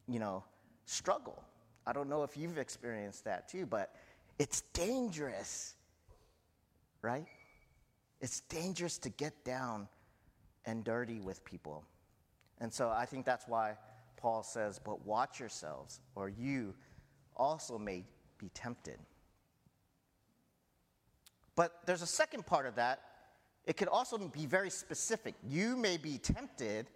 you 0.09 0.19
know, 0.19 0.45
struggle. 0.85 1.43
I 1.87 1.93
don't 1.93 2.09
know 2.09 2.23
if 2.23 2.37
you've 2.37 2.59
experienced 2.59 3.25
that 3.25 3.49
too, 3.49 3.67
but 3.67 3.95
it's 4.39 4.63
dangerous, 4.73 5.75
right? 7.03 7.27
It's 8.21 8.41
dangerous 8.41 8.99
to 8.99 9.09
get 9.11 9.45
down 9.45 9.89
and 10.67 10.85
dirty 10.85 11.21
with 11.21 11.45
people. 11.45 11.85
And 12.61 12.73
so 12.73 12.91
I 12.91 13.07
think 13.07 13.25
that's 13.25 13.49
why 13.49 13.77
Paul 14.17 14.43
says, 14.43 14.79
but 14.79 15.05
watch 15.07 15.41
yourselves, 15.41 16.01
or 16.15 16.29
you 16.29 16.75
also 17.37 17.79
may 17.79 18.05
be 18.39 18.51
tempted. 18.53 18.99
But 21.57 21.73
there's 21.87 22.03
a 22.03 22.07
second 22.07 22.47
part 22.47 22.67
of 22.67 22.77
that. 22.77 23.01
It 23.65 23.77
could 23.77 23.89
also 23.89 24.19
be 24.19 24.47
very 24.47 24.71
specific. 24.71 25.35
You 25.47 25.77
may 25.77 25.97
be 25.97 26.19
tempted 26.19 26.87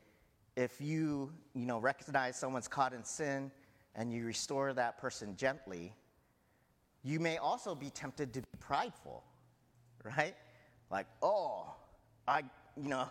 if 0.56 0.80
you, 0.80 1.32
you 1.54 1.66
know, 1.66 1.78
recognize 1.78 2.36
someone's 2.36 2.68
caught 2.68 2.92
in 2.92 3.04
sin 3.04 3.50
and 3.94 4.12
you 4.12 4.24
restore 4.24 4.72
that 4.72 4.98
person 4.98 5.36
gently 5.36 5.94
you 7.04 7.20
may 7.20 7.36
also 7.36 7.74
be 7.74 7.90
tempted 7.90 8.32
to 8.32 8.40
be 8.40 8.48
prideful, 8.58 9.22
right? 10.02 10.34
Like, 10.90 11.06
oh, 11.22 11.74
I, 12.26 12.42
you 12.76 12.88
know, 12.88 13.08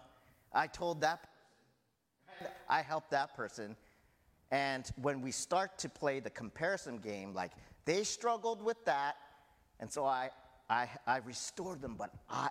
I 0.52 0.66
told 0.68 1.02
that, 1.02 1.30
I 2.68 2.82
helped 2.82 3.12
that 3.12 3.36
person. 3.36 3.78
And 4.52 4.90
when 5.00 5.22
we 5.22 5.32
start 5.32 5.78
to 5.80 5.90
play 5.90 6.20
the 6.20 6.32
comparison 6.32 6.98
game, 6.98 7.34
like 7.34 7.52
they 7.86 8.04
struggled 8.04 8.64
with 8.64 8.84
that, 8.86 9.16
and 9.80 9.92
so 9.92 10.06
I, 10.06 10.32
I, 10.70 10.90
I 11.06 11.18
restored 11.18 11.82
them, 11.82 11.96
but 11.96 12.10
I, 12.30 12.50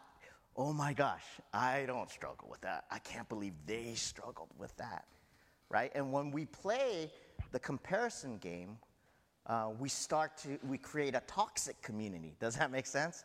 oh 0.56 0.72
my 0.72 0.92
gosh, 0.92 1.24
I 1.52 1.84
don't 1.86 2.10
struggle 2.10 2.48
with 2.50 2.60
that. 2.62 2.84
I 2.90 2.98
can't 2.98 3.28
believe 3.28 3.54
they 3.66 3.94
struggled 3.94 4.50
with 4.58 4.76
that, 4.76 5.04
right? 5.68 5.90
And 5.94 6.12
when 6.12 6.30
we 6.30 6.46
play 6.46 7.10
the 7.52 7.58
comparison 7.58 8.38
game, 8.38 8.78
uh, 9.46 9.70
we 9.78 9.88
start 9.88 10.36
to 10.36 10.58
we 10.68 10.78
create 10.78 11.14
a 11.14 11.22
toxic 11.26 11.80
community 11.82 12.36
does 12.38 12.54
that 12.56 12.70
make 12.70 12.86
sense 12.86 13.24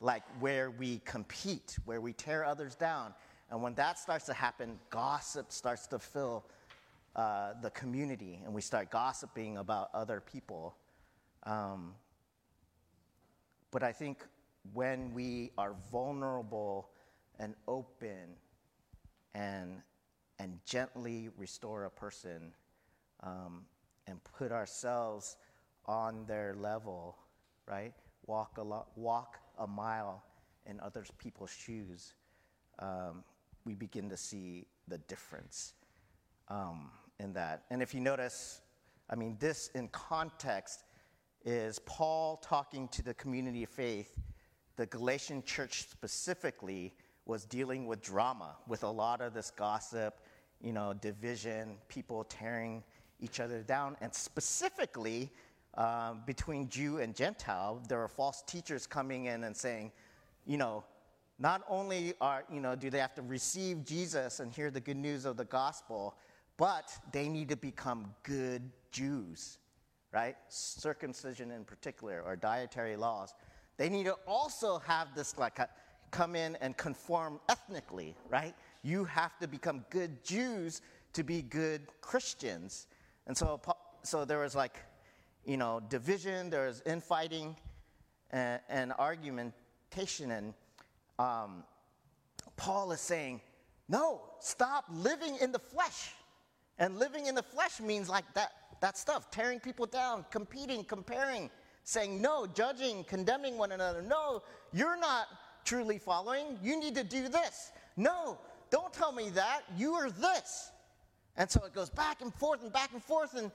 like 0.00 0.22
where 0.38 0.70
we 0.70 1.00
compete 1.04 1.76
where 1.84 2.00
we 2.00 2.12
tear 2.12 2.44
others 2.44 2.74
down 2.74 3.12
and 3.50 3.62
when 3.62 3.74
that 3.74 3.98
starts 3.98 4.24
to 4.24 4.32
happen 4.32 4.78
gossip 4.88 5.52
starts 5.52 5.86
to 5.86 5.98
fill 5.98 6.44
uh, 7.16 7.52
the 7.60 7.70
community 7.70 8.40
and 8.44 8.54
we 8.54 8.62
start 8.62 8.90
gossiping 8.90 9.58
about 9.58 9.90
other 9.92 10.20
people 10.20 10.74
um, 11.44 11.92
but 13.70 13.82
i 13.82 13.92
think 13.92 14.24
when 14.72 15.12
we 15.12 15.50
are 15.58 15.74
vulnerable 15.90 16.90
and 17.38 17.54
open 17.66 18.36
and 19.34 19.82
and 20.38 20.58
gently 20.64 21.28
restore 21.36 21.84
a 21.84 21.90
person 21.90 22.52
um, 23.22 23.64
and 24.06 24.18
put 24.24 24.50
ourselves 24.52 25.36
on 25.84 26.24
their 26.26 26.54
level, 26.54 27.18
right? 27.66 27.92
Walk 28.26 28.56
a, 28.56 28.62
lo- 28.62 28.86
walk 28.96 29.38
a 29.58 29.66
mile 29.66 30.22
in 30.66 30.80
other 30.80 31.04
people's 31.18 31.50
shoes, 31.50 32.14
um, 32.78 33.24
we 33.64 33.74
begin 33.74 34.08
to 34.08 34.16
see 34.16 34.66
the 34.88 34.98
difference 34.98 35.74
um, 36.48 36.90
in 37.18 37.32
that. 37.34 37.64
And 37.70 37.82
if 37.82 37.94
you 37.94 38.00
notice, 38.00 38.62
I 39.10 39.16
mean, 39.16 39.36
this 39.38 39.70
in 39.74 39.88
context 39.88 40.84
is 41.44 41.78
Paul 41.80 42.36
talking 42.36 42.88
to 42.88 43.02
the 43.02 43.14
community 43.14 43.62
of 43.62 43.70
faith. 43.70 44.18
The 44.80 44.86
Galatian 44.86 45.42
church 45.42 45.82
specifically 45.90 46.94
was 47.26 47.44
dealing 47.44 47.86
with 47.86 48.00
drama, 48.00 48.56
with 48.66 48.82
a 48.82 48.88
lot 48.88 49.20
of 49.20 49.34
this 49.34 49.50
gossip, 49.50 50.22
you 50.62 50.72
know, 50.72 50.94
division, 50.94 51.76
people 51.88 52.24
tearing 52.24 52.82
each 53.20 53.40
other 53.40 53.60
down. 53.60 53.94
And 54.00 54.14
specifically, 54.14 55.30
um, 55.74 56.22
between 56.24 56.70
Jew 56.70 56.96
and 56.96 57.14
Gentile, 57.14 57.82
there 57.88 58.00
are 58.00 58.08
false 58.08 58.42
teachers 58.46 58.86
coming 58.86 59.26
in 59.26 59.44
and 59.44 59.54
saying, 59.54 59.92
you 60.46 60.56
know, 60.56 60.82
not 61.38 61.62
only 61.68 62.14
are, 62.18 62.44
you 62.50 62.62
know, 62.62 62.74
do 62.74 62.88
they 62.88 63.00
have 63.00 63.14
to 63.16 63.22
receive 63.22 63.84
Jesus 63.84 64.40
and 64.40 64.50
hear 64.50 64.70
the 64.70 64.80
good 64.80 64.96
news 64.96 65.26
of 65.26 65.36
the 65.36 65.44
gospel, 65.44 66.16
but 66.56 66.90
they 67.12 67.28
need 67.28 67.50
to 67.50 67.56
become 67.56 68.14
good 68.22 68.62
Jews, 68.92 69.58
right? 70.10 70.36
Circumcision 70.48 71.50
in 71.50 71.66
particular, 71.66 72.22
or 72.24 72.34
dietary 72.34 72.96
laws. 72.96 73.34
They 73.80 73.88
need 73.88 74.04
to 74.04 74.16
also 74.26 74.78
have 74.80 75.14
this, 75.14 75.38
like, 75.38 75.58
come 76.10 76.36
in 76.36 76.54
and 76.56 76.76
conform 76.76 77.40
ethnically, 77.48 78.14
right? 78.28 78.54
You 78.82 79.04
have 79.04 79.38
to 79.38 79.48
become 79.48 79.86
good 79.88 80.22
Jews 80.22 80.82
to 81.14 81.22
be 81.22 81.40
good 81.40 81.86
Christians. 82.02 82.88
And 83.26 83.34
so, 83.34 83.58
so 84.02 84.26
there 84.26 84.40
was 84.40 84.54
like, 84.54 84.76
you 85.46 85.56
know, 85.56 85.80
division, 85.88 86.50
there 86.50 86.66
was 86.66 86.82
infighting 86.84 87.56
and, 88.32 88.60
and 88.68 88.92
argumentation. 88.98 90.30
And 90.30 90.52
um, 91.18 91.64
Paul 92.58 92.92
is 92.92 93.00
saying, 93.00 93.40
no, 93.88 94.20
stop 94.40 94.84
living 94.92 95.38
in 95.40 95.52
the 95.52 95.58
flesh. 95.58 96.12
And 96.78 96.98
living 96.98 97.28
in 97.28 97.34
the 97.34 97.42
flesh 97.42 97.80
means 97.80 98.10
like 98.10 98.26
that, 98.34 98.52
that 98.82 98.98
stuff, 98.98 99.30
tearing 99.30 99.58
people 99.58 99.86
down, 99.86 100.26
competing, 100.30 100.84
comparing, 100.84 101.48
saying 101.90 102.22
no, 102.22 102.46
judging, 102.46 103.02
condemning 103.04 103.58
one 103.58 103.72
another. 103.72 104.00
No, 104.00 104.42
you're 104.72 104.98
not 104.98 105.26
truly 105.64 105.98
following. 105.98 106.56
You 106.62 106.78
need 106.78 106.94
to 106.94 107.02
do 107.02 107.28
this. 107.28 107.72
No, 107.96 108.38
don't 108.70 108.92
tell 108.92 109.10
me 109.10 109.30
that. 109.30 109.62
You 109.76 109.94
are 109.94 110.08
this. 110.08 110.70
And 111.36 111.50
so 111.50 111.64
it 111.64 111.74
goes 111.74 111.90
back 111.90 112.22
and 112.22 112.32
forth 112.32 112.62
and 112.62 112.72
back 112.72 112.92
and 112.92 113.02
forth. 113.02 113.34
And 113.34 113.50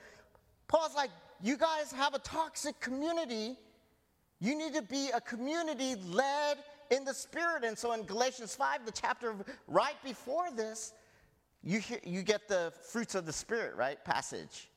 Paul's 0.68 0.96
like, 0.96 1.12
you 1.42 1.56
guys 1.56 1.94
have 1.94 2.14
a 2.14 2.20
toxic 2.20 2.78
community. 2.82 3.56
You 4.42 4.58
need 4.58 4.74
to 4.74 4.82
be 4.82 5.12
a 5.14 5.22
community 5.22 5.96
led 5.96 6.58
in 6.92 7.06
the 7.06 7.14
Spirit. 7.14 7.64
And 7.64 7.78
so 7.78 7.94
in 7.94 8.04
Galatians 8.04 8.54
5, 8.54 8.86
the 8.86 8.92
chapter 8.92 9.34
right 9.68 9.96
before 10.04 10.52
this, 10.52 10.92
you, 11.64 11.80
hear, 11.80 12.00
you 12.04 12.22
get 12.22 12.50
the 12.50 12.74
fruits 12.92 13.16
of 13.16 13.26
the 13.26 13.34
Spirit, 13.34 13.76
right? 13.76 14.04
Passage. 14.04 14.70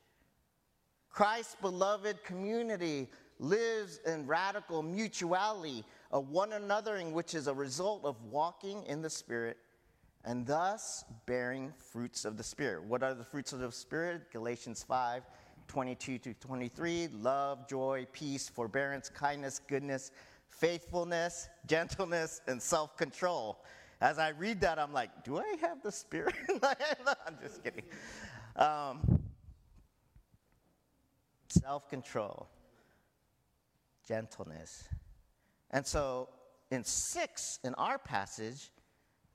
Christ's 1.09 1.55
beloved 1.61 2.23
community 2.23 3.09
lives 3.39 3.99
in 4.05 4.27
radical 4.27 4.83
mutuality 4.83 5.83
of 6.11 6.29
one 6.29 6.51
anothering, 6.51 7.11
which 7.11 7.33
is 7.33 7.47
a 7.47 7.53
result 7.53 8.03
of 8.03 8.21
walking 8.23 8.83
in 8.85 9.01
the 9.01 9.09
Spirit 9.09 9.57
and 10.25 10.45
thus 10.45 11.05
bearing 11.25 11.73
fruits 11.77 12.25
of 12.25 12.37
the 12.37 12.43
Spirit. 12.43 12.83
What 12.83 13.03
are 13.03 13.13
the 13.13 13.23
fruits 13.23 13.53
of 13.53 13.59
the 13.59 13.71
Spirit? 13.71 14.31
Galatians 14.31 14.83
5 14.83 15.23
22 15.67 16.17
to 16.17 16.33
23 16.33 17.09
love, 17.13 17.67
joy, 17.67 18.05
peace, 18.11 18.49
forbearance, 18.49 19.07
kindness, 19.07 19.61
goodness, 19.67 20.11
faithfulness, 20.49 21.47
gentleness, 21.67 22.41
and 22.47 22.61
self 22.61 22.97
control. 22.97 23.63
As 24.01 24.17
I 24.17 24.29
read 24.29 24.61
that, 24.61 24.79
I'm 24.79 24.93
like, 24.93 25.23
do 25.23 25.37
I 25.37 25.55
have 25.61 25.81
the 25.83 25.91
Spirit? 25.91 26.33
I'm 26.63 27.37
just 27.41 27.63
kidding. 27.63 27.83
Um, 28.55 29.21
self 31.49 31.87
control, 31.89 32.49
gentleness. 34.09 34.89
And 35.69 35.85
so 35.85 36.29
in 36.71 36.83
six, 36.83 37.59
in 37.63 37.75
our 37.75 37.99
passage, 37.99 38.71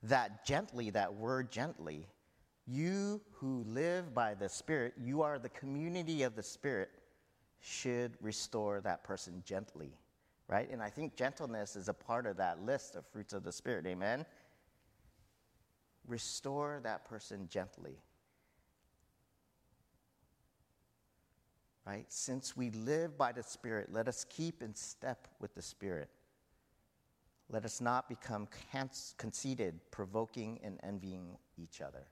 that 0.03 0.45
gently, 0.45 0.89
that 0.91 1.13
word 1.15 1.49
gently, 1.49 2.07
you 2.67 3.21
who 3.31 3.63
live 3.67 4.13
by 4.13 4.33
the 4.33 4.49
Spirit, 4.49 4.93
you 5.01 5.21
are 5.21 5.39
the 5.39 5.49
community 5.49 6.23
of 6.23 6.35
the 6.35 6.43
Spirit, 6.43 6.89
should 7.61 8.17
restore 8.21 8.81
that 8.81 9.03
person 9.03 9.41
gently, 9.45 9.93
right? 10.47 10.69
And 10.69 10.81
I 10.81 10.89
think 10.89 11.15
gentleness 11.15 11.75
is 11.75 11.87
a 11.87 11.93
part 11.93 12.27
of 12.27 12.37
that 12.37 12.61
list 12.61 12.95
of 12.95 13.05
fruits 13.07 13.33
of 13.33 13.43
the 13.43 13.51
Spirit. 13.51 13.87
Amen? 13.87 14.25
Restore 16.05 16.81
that 16.83 17.05
person 17.05 17.47
gently. 17.49 17.97
Right? 21.85 22.05
Since 22.09 22.57
we 22.57 22.71
live 22.71 23.17
by 23.17 23.31
the 23.31 23.43
Spirit, 23.43 23.89
let 23.91 24.07
us 24.07 24.25
keep 24.27 24.63
in 24.63 24.73
step 24.73 25.27
with 25.39 25.53
the 25.53 25.61
Spirit. 25.61 26.09
Let 27.49 27.63
us 27.63 27.79
not 27.79 28.09
become 28.09 28.47
conceited, 29.17 29.79
provoking, 29.91 30.59
and 30.63 30.79
envying 30.83 31.37
each 31.57 31.81
other. 31.81 32.07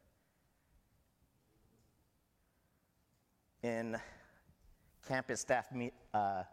In 3.64 3.98
campus 5.08 5.42
staff 5.42 5.68
uh, 6.14 6.44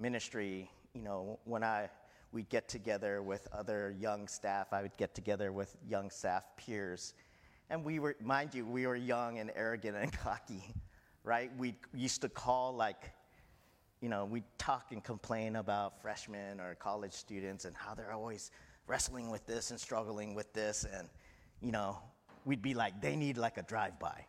ministry, 0.00 0.68
you 0.94 1.02
know, 1.02 1.38
when 1.44 1.62
I 1.62 1.88
we'd 2.32 2.48
get 2.48 2.68
together 2.68 3.22
with 3.22 3.46
other 3.52 3.94
young 3.98 4.26
staff, 4.26 4.72
I 4.72 4.82
would 4.82 4.96
get 4.96 5.14
together 5.14 5.52
with 5.52 5.76
young 5.88 6.10
staff 6.10 6.44
peers, 6.56 7.14
and 7.70 7.84
we 7.84 8.00
were, 8.00 8.16
mind 8.20 8.54
you, 8.54 8.66
we 8.66 8.86
were 8.86 8.96
young 8.96 9.38
and 9.38 9.52
arrogant 9.54 9.96
and 9.96 10.12
cocky, 10.18 10.74
right? 11.24 11.50
We 11.58 11.74
used 11.92 12.20
to 12.22 12.28
call 12.28 12.74
like 12.74 13.12
you 14.04 14.10
know, 14.10 14.26
we 14.26 14.42
talk 14.58 14.92
and 14.92 15.02
complain 15.02 15.56
about 15.56 15.98
freshmen 16.02 16.60
or 16.60 16.74
college 16.74 17.14
students 17.14 17.64
and 17.64 17.74
how 17.74 17.94
they're 17.94 18.12
always 18.12 18.50
wrestling 18.86 19.30
with 19.30 19.46
this 19.46 19.70
and 19.70 19.80
struggling 19.80 20.34
with 20.34 20.52
this. 20.52 20.84
And, 20.94 21.08
you 21.62 21.72
know, 21.72 21.96
we'd 22.44 22.60
be 22.60 22.74
like, 22.74 23.00
they 23.00 23.16
need 23.16 23.38
like 23.38 23.56
a 23.56 23.62
drive 23.62 23.98
by. 23.98 24.26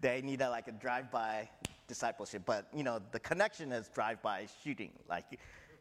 They 0.00 0.20
need 0.20 0.40
a, 0.40 0.50
like 0.50 0.66
a 0.66 0.72
drive 0.72 1.12
by 1.12 1.48
discipleship. 1.86 2.42
But, 2.44 2.66
you 2.74 2.82
know, 2.82 3.00
the 3.12 3.20
connection 3.20 3.70
is 3.70 3.86
drive 3.86 4.20
by 4.20 4.48
shooting. 4.64 4.90
Like, 5.08 5.38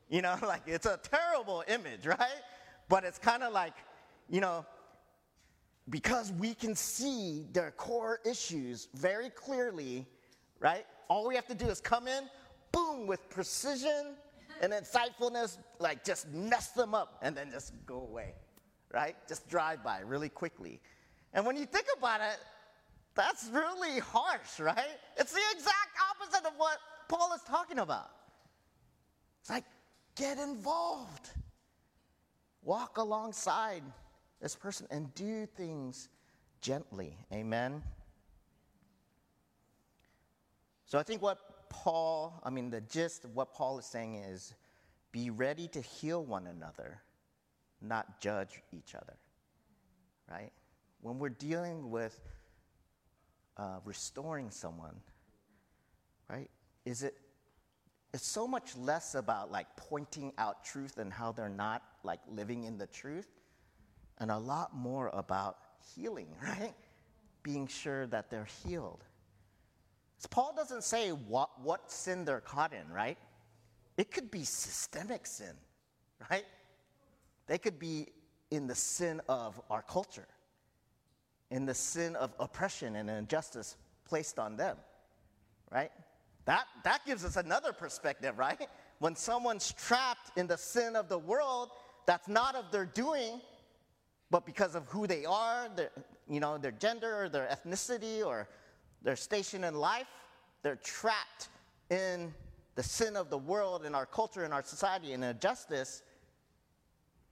you 0.08 0.22
know, 0.22 0.38
like 0.44 0.62
it's 0.68 0.86
a 0.86 1.00
terrible 1.02 1.64
image, 1.68 2.06
right? 2.06 2.44
But 2.88 3.04
it's 3.04 3.18
kind 3.18 3.42
of 3.42 3.52
like, 3.52 3.74
you 4.30 4.42
know, 4.42 4.64
because 5.90 6.32
we 6.34 6.54
can 6.54 6.76
see 6.76 7.46
their 7.52 7.72
core 7.72 8.20
issues 8.26 8.88
very 8.94 9.30
clearly, 9.30 10.06
right? 10.60 10.86
All 11.10 11.28
we 11.28 11.36
have 11.36 11.48
to 11.48 11.56
do 11.56 11.68
is 11.68 11.82
come 11.82 12.08
in, 12.08 12.24
boom, 12.72 13.08
with 13.08 13.30
precision 13.30 14.16
and 14.62 14.72
insightfulness, 14.72 15.58
like 15.80 16.04
just 16.06 16.30
mess 16.30 16.70
them 16.70 16.94
up 16.94 17.20
and 17.22 17.36
then 17.36 17.52
just 17.52 17.74
go 17.86 18.02
away, 18.02 18.34
right? 18.94 19.16
Just 19.28 19.50
drive 19.50 19.84
by 19.84 20.00
really 20.02 20.30
quickly. 20.30 20.80
And 21.34 21.46
when 21.46 21.58
you 21.58 21.66
think 21.66 21.88
about 21.98 22.22
it, 22.22 22.38
that's 23.16 23.50
really 23.52 24.00
harsh, 24.00 24.60
right? 24.60 24.98
It's 25.18 25.34
the 25.34 25.42
exact 25.52 25.98
opposite 26.12 26.46
of 26.46 26.54
what 26.58 26.78
Paul 27.10 27.34
is 27.36 27.42
talking 27.42 27.80
about. 27.80 28.10
It's 29.42 29.50
like, 29.50 29.66
get 30.16 30.38
involved, 30.38 31.30
walk 32.62 32.98
alongside 32.98 33.84
this 34.42 34.56
person, 34.56 34.88
and 34.90 35.14
do 35.14 35.46
things 35.46 36.10
gently. 36.62 37.18
Amen? 37.32 37.84
So 40.86 40.98
I 41.00 41.04
think 41.04 41.22
what 41.22 41.70
Paul, 41.70 42.42
I 42.44 42.50
mean, 42.50 42.70
the 42.70 42.82
gist 42.82 43.24
of 43.24 43.36
what 43.36 43.54
Paul 43.54 43.80
is 43.80 43.86
saying 43.86 44.16
is 44.16 44.54
be 45.12 45.30
ready 45.30 45.68
to 45.70 45.82
heal 45.82 46.24
one 46.24 46.48
another, 46.48 47.02
not 47.82 48.20
judge 48.20 48.62
each 48.72 48.96
other, 48.96 49.18
right? 50.30 50.52
When 51.02 51.18
we're 51.18 51.30
dealing 51.30 51.90
with 51.90 52.20
uh, 53.58 53.80
restoring 53.86 54.52
someone, 54.52 54.96
right? 56.30 56.50
Is 56.86 57.04
it, 57.04 57.16
it's 58.14 58.28
so 58.28 58.48
much 58.48 58.76
less 58.76 59.16
about 59.16 59.52
like 59.52 59.68
pointing 59.78 60.34
out 60.38 60.66
truth 60.66 60.98
and 60.98 61.12
how 61.12 61.32
they're 61.32 61.50
not 61.50 61.84
like 62.04 62.20
living 62.28 62.66
in 62.66 62.78
the 62.78 62.88
truth, 62.88 63.28
and 64.22 64.30
a 64.30 64.38
lot 64.38 64.74
more 64.74 65.10
about 65.14 65.58
healing, 65.94 66.28
right? 66.42 66.74
Being 67.44 67.68
sure 67.68 68.08
that 68.08 68.30
they're 68.30 68.48
healed. 68.64 69.04
Paul 70.30 70.54
doesn't 70.56 70.84
say 70.84 71.10
what, 71.10 71.50
what 71.62 71.92
sin 71.92 72.24
they're 72.24 72.40
caught 72.42 72.74
in, 72.74 72.94
right? 72.94 73.18
It 73.98 74.12
could 74.12 74.30
be 74.30 74.44
systemic 74.44 75.26
sin, 75.26 75.54
right? 76.30 76.46
They 77.48 77.58
could 77.58 77.80
be 77.80 78.08
in 78.52 78.68
the 78.68 78.76
sin 78.76 79.20
of 79.28 79.60
our 79.70 79.82
culture, 79.82 80.28
in 81.50 81.66
the 81.66 81.74
sin 81.74 82.16
of 82.16 82.34
oppression 82.40 82.96
and 82.96 83.10
injustice 83.10 83.76
placed 84.06 84.38
on 84.38 84.56
them, 84.56 84.78
right? 85.72 85.92
That, 86.46 86.66
that 86.84 87.06
gives 87.06 87.26
us 87.26 87.36
another 87.36 87.74
perspective, 87.74 88.38
right? 88.38 88.68
When 89.00 89.16
someone's 89.16 89.74
trapped 89.74 90.38
in 90.38 90.46
the 90.46 90.58
sin 90.58 90.96
of 90.96 91.10
the 91.10 91.18
world, 91.18 91.72
that's 92.06 92.28
not 92.28 92.56
of 92.56 92.72
their 92.72 92.86
doing, 92.86 93.42
but 94.32 94.46
because 94.46 94.76
of 94.76 94.88
who 94.88 95.06
they 95.06 95.26
are, 95.26 95.68
their, 95.76 95.92
you 96.28 96.40
know, 96.40 96.58
their 96.58 96.72
gender 96.72 97.24
or 97.24 97.30
their 97.30 97.48
ethnicity 97.48 98.26
or 98.26 98.48
their 99.04 99.18
station 99.18 99.66
in 99.66 99.76
life, 99.76 100.08
they're 100.64 100.78
trapped 100.78 101.50
in 101.90 102.34
the 102.76 102.84
sin 102.84 103.18
of 103.18 103.30
the 103.30 103.38
world, 103.38 103.86
in 103.86 103.94
our 103.94 104.06
culture, 104.06 104.46
in 104.46 104.54
our 104.54 104.64
society, 104.64 105.12
in 105.12 105.22
injustice. 105.22 106.02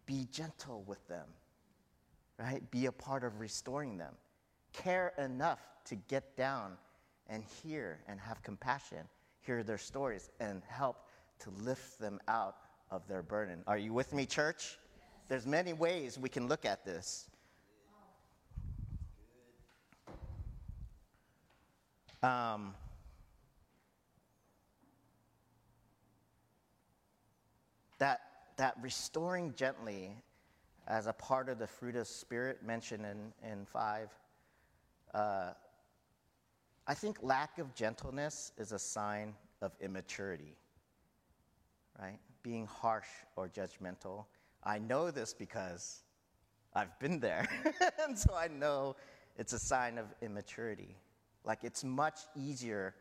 Be 0.06 0.28
gentle 0.32 0.84
with 0.86 1.08
them, 1.08 1.28
right? 2.38 2.70
Be 2.70 2.88
a 2.88 2.92
part 2.92 3.24
of 3.24 3.40
restoring 3.40 3.98
them. 3.98 4.14
Care 4.74 5.14
enough 5.18 5.62
to 5.86 5.96
get 5.96 6.36
down 6.36 6.74
and 7.28 7.44
hear 7.64 8.02
and 8.08 8.20
have 8.20 8.44
compassion, 8.44 9.08
hear 9.40 9.64
their 9.64 9.78
stories, 9.78 10.30
and 10.42 10.64
help 10.68 11.08
to 11.40 11.50
lift 11.64 12.00
them 12.00 12.20
out 12.28 12.58
of 12.92 13.08
their 13.08 13.24
burden. 13.24 13.64
Are 13.68 13.78
you 13.78 13.94
with 13.94 14.14
me, 14.14 14.26
church? 14.26 14.78
There's 15.30 15.46
many 15.46 15.74
ways 15.74 16.18
we 16.18 16.28
can 16.28 16.48
look 16.48 16.66
at 16.66 16.84
this. 16.84 17.28
Um, 22.24 22.74
that, 28.00 28.22
that 28.58 28.76
restoring 28.82 29.54
gently 29.56 30.18
as 30.88 31.06
a 31.06 31.14
part 31.14 31.48
of 31.48 31.60
the 31.60 31.68
fruit 31.68 31.96
of 31.96 32.08
spirit 32.08 32.64
mentioned 32.64 33.06
in, 33.06 33.50
in 33.50 33.66
5 33.66 34.10
uh, 35.14 35.52
i 36.88 36.94
think 36.94 37.18
lack 37.22 37.58
of 37.58 37.74
gentleness 37.74 38.52
is 38.58 38.72
a 38.74 38.80
sign 38.80 39.34
of 39.62 39.72
immaturity 39.80 40.58
right 42.02 42.20
being 42.44 42.66
harsh 42.66 43.08
or 43.36 43.48
judgmental 43.48 44.26
i 44.64 44.78
know 44.78 45.12
this 45.12 45.34
because 45.34 46.04
i've 46.74 46.98
been 47.00 47.20
there 47.20 47.48
and 48.06 48.18
so 48.18 48.34
i 48.36 48.48
know 48.48 48.96
it's 49.38 49.54
a 49.54 49.60
sign 49.60 49.98
of 49.98 50.06
immaturity 50.22 50.96
like 51.44 51.64
it's 51.64 51.84
much 51.84 52.20
easier 52.36 52.96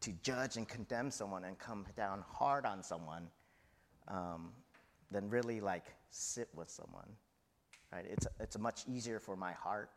to 0.00 0.12
judge 0.22 0.56
and 0.56 0.66
condemn 0.68 1.10
someone 1.10 1.44
and 1.44 1.58
come 1.58 1.86
down 1.96 2.24
hard 2.26 2.64
on 2.64 2.82
someone 2.82 3.28
um, 4.08 4.50
than 5.10 5.28
really 5.28 5.60
like 5.60 5.84
sit 6.10 6.48
with 6.54 6.70
someone. 6.70 7.08
Right? 7.92 8.06
It's, 8.08 8.26
it's 8.38 8.58
much 8.58 8.82
easier 8.88 9.20
for 9.20 9.36
my 9.36 9.52
heart 9.52 9.90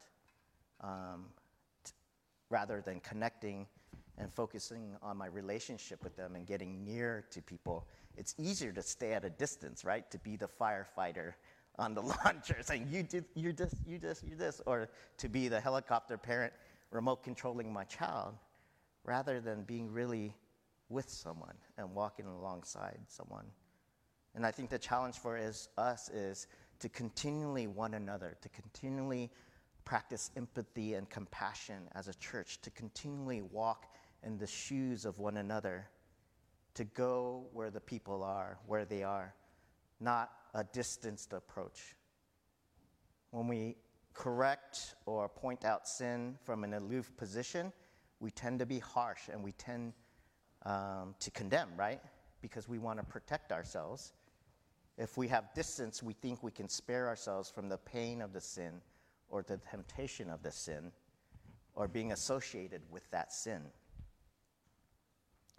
um, 0.82 1.26
t- 1.84 1.94
rather 2.50 2.82
than 2.82 3.00
connecting 3.00 3.68
and 4.18 4.32
focusing 4.34 4.96
on 5.02 5.18
my 5.18 5.28
relationship 5.28 6.04
with 6.04 6.16
them 6.16 6.36
and 6.36 6.46
getting 6.46 6.84
near 6.84 7.26
to 7.32 7.42
people. 7.42 7.88
It's 8.16 8.36
easier 8.38 8.72
to 8.72 8.82
stay 8.82 9.14
at 9.14 9.26
a 9.26 9.30
distance, 9.30 9.84
right? 9.84 10.10
To 10.12 10.20
be 10.20 10.36
the 10.36 10.48
firefighter 10.48 11.34
on 11.80 11.94
the 11.94 12.02
launcher 12.26 12.58
saying, 12.62 12.88
you 12.92 13.04
did, 13.04 13.26
you're 13.36 13.54
this, 13.54 13.74
you 13.88 13.98
this, 13.98 14.24
you 14.28 14.36
this, 14.36 14.62
or 14.66 14.90
to 15.18 15.30
be 15.30 15.48
the 15.48 15.60
helicopter 15.60 16.18
parent 16.18 16.54
remote 16.92 17.24
controlling 17.24 17.74
my 17.74 17.84
child 17.86 18.36
rather 19.04 19.42
than 19.42 19.64
being 19.64 19.92
really 19.92 20.36
with 20.90 21.10
someone 21.10 21.56
and 21.78 21.94
walking 21.94 22.26
alongside 22.26 23.00
someone. 23.08 23.46
And 24.36 24.46
I 24.46 24.52
think 24.52 24.70
the 24.70 24.80
challenge 24.80 25.16
for 25.18 25.38
is, 25.38 25.70
us 25.78 26.10
is 26.10 26.48
to 26.80 26.90
continually 26.90 27.68
one 27.68 27.96
another, 27.96 28.38
to 28.42 28.50
continually 28.50 29.32
practice 29.86 30.32
empathy 30.38 30.94
and 30.94 31.10
compassion 31.10 31.88
as 31.94 32.08
a 32.08 32.14
church, 32.16 32.62
to 32.62 32.72
continually 32.72 33.42
walk 33.42 33.88
in 34.26 34.38
the 34.38 34.48
shoes 34.48 35.06
of 35.06 35.20
one 35.20 35.38
another, 35.38 35.88
to 36.76 36.84
go 36.84 37.46
where 37.54 37.70
the 37.70 37.80
people 37.80 38.24
are, 38.24 38.58
where 38.66 38.86
they 38.86 39.04
are, 39.04 39.34
not 40.00 40.32
a 40.54 40.64
distanced 40.64 41.34
approach. 41.34 41.96
When 43.32 43.48
we 43.48 43.76
correct 44.14 44.96
or 45.06 45.28
point 45.28 45.66
out 45.66 45.88
sin 45.88 46.38
from 46.44 46.64
an 46.64 46.74
aloof 46.74 47.16
position, 47.18 47.72
we 48.20 48.32
tend 48.32 48.60
to 48.60 48.66
be 48.66 48.80
harsh 48.80 49.30
and 49.32 49.44
we 49.44 49.52
tend 49.54 49.94
um, 50.66 51.16
to 51.20 51.32
condemn, 51.32 51.70
right? 51.78 52.00
Because 52.42 52.70
we 52.70 52.80
want 52.80 53.00
to 53.00 53.06
protect 53.06 53.52
ourselves. 53.52 54.14
If 54.98 55.18
we 55.18 55.28
have 55.30 55.54
distance, 55.54 56.04
we 56.04 56.14
think 56.14 56.44
we 56.44 56.52
can 56.52 56.70
spare 56.70 57.08
ourselves 57.08 57.50
from 57.50 57.68
the 57.68 57.78
pain 57.78 58.22
of 58.22 58.32
the 58.34 58.42
sin 58.42 58.82
or 59.30 59.42
the 59.42 59.58
temptation 59.58 60.30
of 60.30 60.44
the 60.44 60.52
sin 60.52 60.92
or 61.76 61.88
being 61.88 62.12
associated 62.12 62.82
with 62.92 63.10
that 63.12 63.34
sin. 63.34 63.62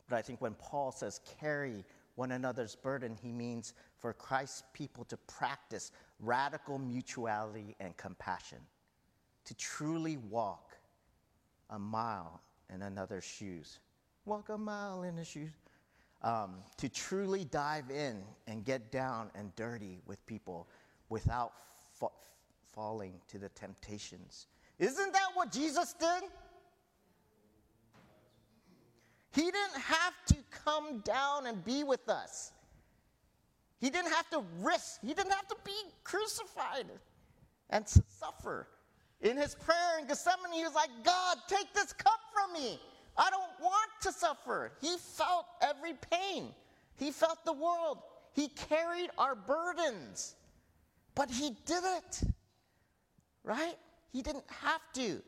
But 0.09 0.17
I 0.17 0.23
think 0.23 0.41
when 0.41 0.55
Paul 0.55 0.93
says 0.93 1.21
carry 1.41 1.85
one 2.17 2.33
another's 2.33 2.77
burden, 2.77 3.17
he 3.21 3.33
means 3.33 3.75
for 3.97 4.13
Christ's 4.13 4.63
people 4.73 5.05
to 5.05 5.17
practice 5.17 5.91
radical 6.21 6.79
mutuality 6.79 7.75
and 7.81 7.97
compassion, 7.97 8.59
to 9.45 9.55
truly 9.55 10.17
walk 10.17 10.77
a 11.71 11.79
mile 11.79 12.41
in 12.73 12.83
another's 12.83 13.25
shoes. 13.25 13.81
Walk 14.27 14.49
a 14.49 14.59
mile 14.59 15.03
in 15.03 15.17
his 15.17 15.27
shoes 15.27 15.51
um, 16.23 16.57
to 16.79 16.89
truly 16.89 17.45
dive 17.45 17.91
in 17.91 18.23
and 18.47 18.65
get 18.65 18.91
down 18.91 19.31
and 19.35 19.55
dirty 19.57 20.01
with 20.07 20.25
people 20.27 20.67
without 21.11 21.53
fa- 21.93 22.09
falling 22.73 23.13
to 23.29 23.39
the 23.39 23.51
temptations. 23.51 24.47
Isn't 24.79 25.13
that 25.13 25.29
what 25.35 25.53
Jesus 25.53 25.93
did? 25.93 26.25
He 29.35 29.43
didn't 29.43 29.81
have 29.81 30.15
to 30.27 30.37
come 30.65 31.01
down 31.01 31.47
and 31.47 31.65
be 31.65 31.83
with 31.83 32.09
us. 32.09 32.53
He 33.81 33.91
didn't 33.91 34.13
have 34.13 34.31
to 34.31 34.43
risk, 34.61 35.01
he 35.03 35.13
didn't 35.13 35.33
have 35.33 35.49
to 35.49 35.57
be 35.65 35.73
crucified 36.05 36.87
and 37.71 37.87
to 37.87 38.03
suffer. 38.09 38.69
In 39.21 39.37
his 39.37 39.55
prayer 39.55 39.99
in 40.01 40.07
Gethsemane, 40.07 40.53
he 40.53 40.63
was 40.63 40.75
like, 40.75 40.91
God, 41.03 41.39
take 41.49 41.73
this 41.75 41.93
cup 41.93 42.21
from 42.33 42.53
me. 42.53 42.79
I 43.17 43.31
don't 43.31 43.61
want 43.61 43.91
to 44.03 44.13
suffer. 44.13 44.73
He 44.81 44.97
felt 44.99 45.47
every 45.61 45.95
pain, 46.11 46.55
he 46.97 47.11
felt 47.11 47.45
the 47.45 47.53
world. 47.53 47.99
He 48.33 48.49
carried 48.49 49.11
our 49.17 49.37
burdens, 49.37 50.35
but 51.15 51.31
he 51.31 51.57
did 51.67 51.85
it, 51.85 52.23
right? 53.45 53.77
He 54.13 54.23
didn't 54.23 54.45
have 54.49 54.81
to. 54.95 55.23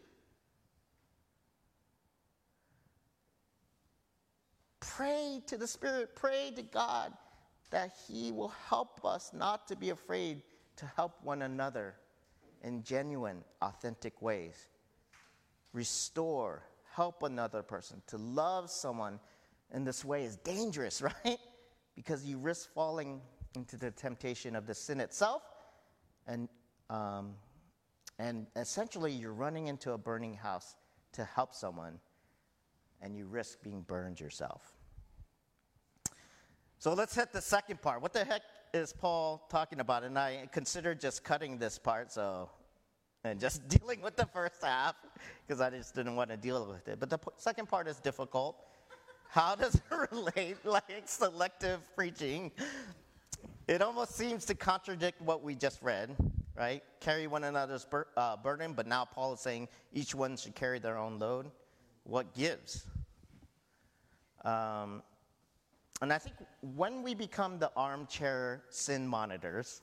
Pray 4.96 5.42
to 5.46 5.58
the 5.58 5.66
Spirit, 5.66 6.16
pray 6.16 6.50
to 6.56 6.62
God 6.62 7.12
that 7.70 7.92
He 8.08 8.32
will 8.32 8.54
help 8.66 9.04
us 9.04 9.30
not 9.34 9.68
to 9.68 9.76
be 9.76 9.90
afraid 9.90 10.40
to 10.76 10.86
help 10.96 11.22
one 11.22 11.42
another 11.42 11.96
in 12.62 12.82
genuine, 12.82 13.44
authentic 13.60 14.22
ways. 14.22 14.68
Restore 15.74 16.62
help 16.94 17.22
another 17.24 17.62
person, 17.62 18.00
to 18.06 18.16
love 18.16 18.70
someone 18.70 19.20
in 19.74 19.84
this 19.84 20.02
way 20.02 20.24
is 20.24 20.36
dangerous, 20.36 21.02
right? 21.24 21.38
Because 21.94 22.24
you 22.24 22.38
risk 22.38 22.72
falling 22.72 23.20
into 23.54 23.76
the 23.76 23.90
temptation 23.90 24.56
of 24.56 24.66
the 24.66 24.74
sin 24.74 25.00
itself, 25.00 25.42
and, 26.26 26.48
um, 26.88 27.34
and 28.18 28.46
essentially 28.56 29.12
you're 29.12 29.34
running 29.34 29.66
into 29.66 29.92
a 29.92 29.98
burning 29.98 30.32
house 30.32 30.74
to 31.12 31.22
help 31.22 31.54
someone, 31.54 32.00
and 33.02 33.14
you 33.14 33.26
risk 33.26 33.62
being 33.62 33.82
burned 33.82 34.18
yourself. 34.18 34.72
So 36.78 36.92
let's 36.92 37.14
hit 37.14 37.32
the 37.32 37.40
second 37.40 37.80
part. 37.80 38.02
What 38.02 38.12
the 38.12 38.24
heck 38.24 38.42
is 38.74 38.92
Paul 38.92 39.46
talking 39.50 39.80
about? 39.80 40.04
And 40.04 40.18
I 40.18 40.48
considered 40.52 41.00
just 41.00 41.24
cutting 41.24 41.58
this 41.58 41.78
part, 41.78 42.12
so 42.12 42.50
and 43.24 43.40
just 43.40 43.66
dealing 43.68 44.00
with 44.00 44.16
the 44.16 44.26
first 44.26 44.62
half 44.62 44.94
because 45.46 45.60
I 45.60 45.70
just 45.70 45.94
didn't 45.94 46.16
want 46.16 46.30
to 46.30 46.36
deal 46.36 46.66
with 46.66 46.86
it. 46.88 47.00
But 47.00 47.10
the 47.10 47.18
p- 47.18 47.30
second 47.36 47.68
part 47.68 47.88
is 47.88 47.98
difficult. 47.98 48.56
How 49.28 49.54
does 49.54 49.74
it 49.90 50.10
relate 50.12 50.64
like 50.64 50.84
selective 51.06 51.80
preaching? 51.96 52.52
It 53.66 53.82
almost 53.82 54.14
seems 54.14 54.44
to 54.46 54.54
contradict 54.54 55.20
what 55.20 55.42
we 55.42 55.56
just 55.56 55.82
read, 55.82 56.14
right? 56.56 56.82
Carry 57.00 57.26
one 57.26 57.42
another's 57.44 57.84
bur- 57.84 58.06
uh, 58.16 58.36
burden, 58.36 58.74
but 58.74 58.86
now 58.86 59.04
Paul 59.04 59.32
is 59.32 59.40
saying 59.40 59.68
each 59.92 60.14
one 60.14 60.36
should 60.36 60.54
carry 60.54 60.78
their 60.78 60.98
own 60.98 61.18
load. 61.18 61.50
What 62.04 62.32
gives? 62.34 62.86
Um, 64.44 65.02
and 66.02 66.12
I 66.12 66.18
think 66.18 66.36
when 66.60 67.02
we 67.02 67.14
become 67.14 67.58
the 67.58 67.70
armchair 67.76 68.62
sin 68.68 69.06
monitors, 69.06 69.82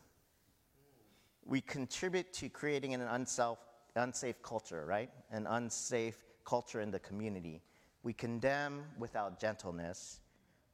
we 1.46 1.62
contribute 1.62 2.32
to 2.34 2.50
creating 2.50 2.94
an 2.94 3.02
unself, 3.02 3.60
unsafe 3.96 4.42
culture, 4.42 4.86
right? 4.86 5.10
An 5.32 5.48
unsafe 5.48 6.18
culture 6.46 6.82
in 6.82 6.92
the 6.92 7.00
community. 7.00 7.62
We 8.04 8.14
condemn 8.14 8.84
without 9.00 9.40
gentleness. 9.40 10.20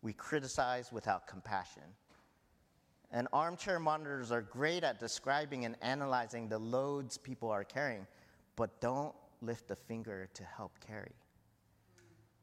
We 0.02 0.14
criticize 0.14 0.92
without 0.92 1.28
compassion. 1.28 1.84
And 3.12 3.28
armchair 3.34 3.80
monitors 3.80 4.32
are 4.32 4.42
great 4.42 4.84
at 4.84 5.00
describing 5.00 5.66
and 5.66 5.76
analyzing 5.82 6.48
the 6.48 6.60
loads 6.60 7.18
people 7.18 7.50
are 7.50 7.64
carrying, 7.64 8.06
but 8.56 8.80
don't 8.82 9.16
lift 9.42 9.72
a 9.72 9.76
finger 9.76 10.30
to 10.34 10.44
help 10.44 10.80
carry. 10.86 11.14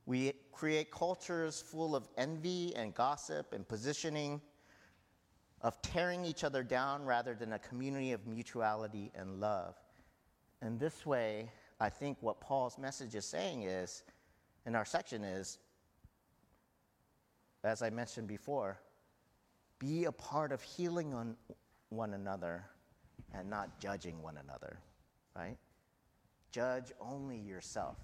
We 0.06 0.32
create 0.52 0.90
cultures 0.90 1.60
full 1.60 1.94
of 1.94 2.08
envy 2.16 2.74
and 2.76 2.94
gossip 2.94 3.52
and 3.52 3.66
positioning 3.66 4.40
of 5.62 5.80
tearing 5.82 6.24
each 6.24 6.44
other 6.44 6.62
down 6.62 7.04
rather 7.04 7.34
than 7.34 7.52
a 7.54 7.58
community 7.58 8.12
of 8.12 8.26
mutuality 8.26 9.10
and 9.14 9.40
love. 9.40 9.74
And 10.62 10.78
this 10.78 11.04
way, 11.04 11.50
I 11.80 11.88
think 11.88 12.18
what 12.20 12.40
Paul's 12.40 12.78
message 12.78 13.14
is 13.14 13.24
saying 13.24 13.64
is, 13.64 14.04
in 14.64 14.74
our 14.74 14.84
section 14.84 15.24
is, 15.24 15.58
as 17.64 17.82
I 17.82 17.90
mentioned 17.90 18.28
before, 18.28 18.78
be 19.78 20.04
a 20.04 20.12
part 20.12 20.52
of 20.52 20.62
healing 20.62 21.12
on 21.12 21.36
one 21.88 22.14
another 22.14 22.64
and 23.34 23.50
not 23.50 23.80
judging 23.80 24.22
one 24.22 24.38
another, 24.38 24.78
right? 25.34 25.56
Judge 26.52 26.92
only 27.00 27.36
yourself, 27.36 27.96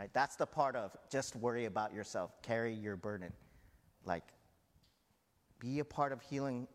right? 0.00 0.08
That's 0.14 0.34
the 0.34 0.46
part 0.46 0.76
of 0.76 0.96
just 1.10 1.36
worry 1.36 1.66
about 1.66 1.92
yourself, 1.92 2.40
carry 2.40 2.72
your 2.72 2.96
burden. 2.96 3.30
Like, 4.06 4.24
be 5.58 5.80
a 5.80 5.84
part 5.84 6.12
of 6.12 6.22
healing 6.22 6.66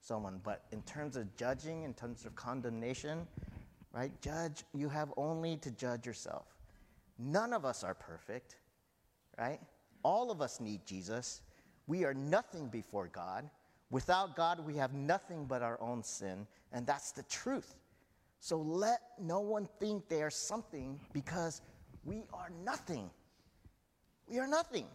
someone. 0.00 0.40
But 0.44 0.62
in 0.70 0.82
terms 0.82 1.16
of 1.16 1.34
judging, 1.36 1.82
in 1.82 1.92
terms 1.92 2.24
of 2.24 2.36
condemnation, 2.36 3.26
right? 3.92 4.12
Judge, 4.20 4.62
you 4.74 4.88
have 4.88 5.12
only 5.16 5.56
to 5.56 5.72
judge 5.72 6.06
yourself. 6.06 6.46
None 7.18 7.52
of 7.52 7.64
us 7.64 7.82
are 7.82 7.94
perfect, 7.94 8.58
right? 9.36 9.58
All 10.04 10.30
of 10.30 10.40
us 10.40 10.60
need 10.60 10.86
Jesus. 10.86 11.42
We 11.88 12.04
are 12.04 12.14
nothing 12.14 12.68
before 12.68 13.08
God. 13.08 13.50
Without 13.90 14.36
God, 14.36 14.64
we 14.64 14.76
have 14.76 14.94
nothing 14.94 15.46
but 15.46 15.62
our 15.62 15.80
own 15.80 16.04
sin, 16.04 16.46
and 16.70 16.86
that's 16.86 17.10
the 17.10 17.24
truth. 17.24 17.74
So 18.38 18.58
let 18.58 19.00
no 19.20 19.40
one 19.40 19.68
think 19.80 20.08
they 20.08 20.22
are 20.22 20.30
something 20.30 21.00
because 21.12 21.60
we 22.08 22.24
are 22.32 22.50
nothing. 22.64 23.10
We 24.26 24.38
are 24.38 24.46
nothing. 24.46 24.86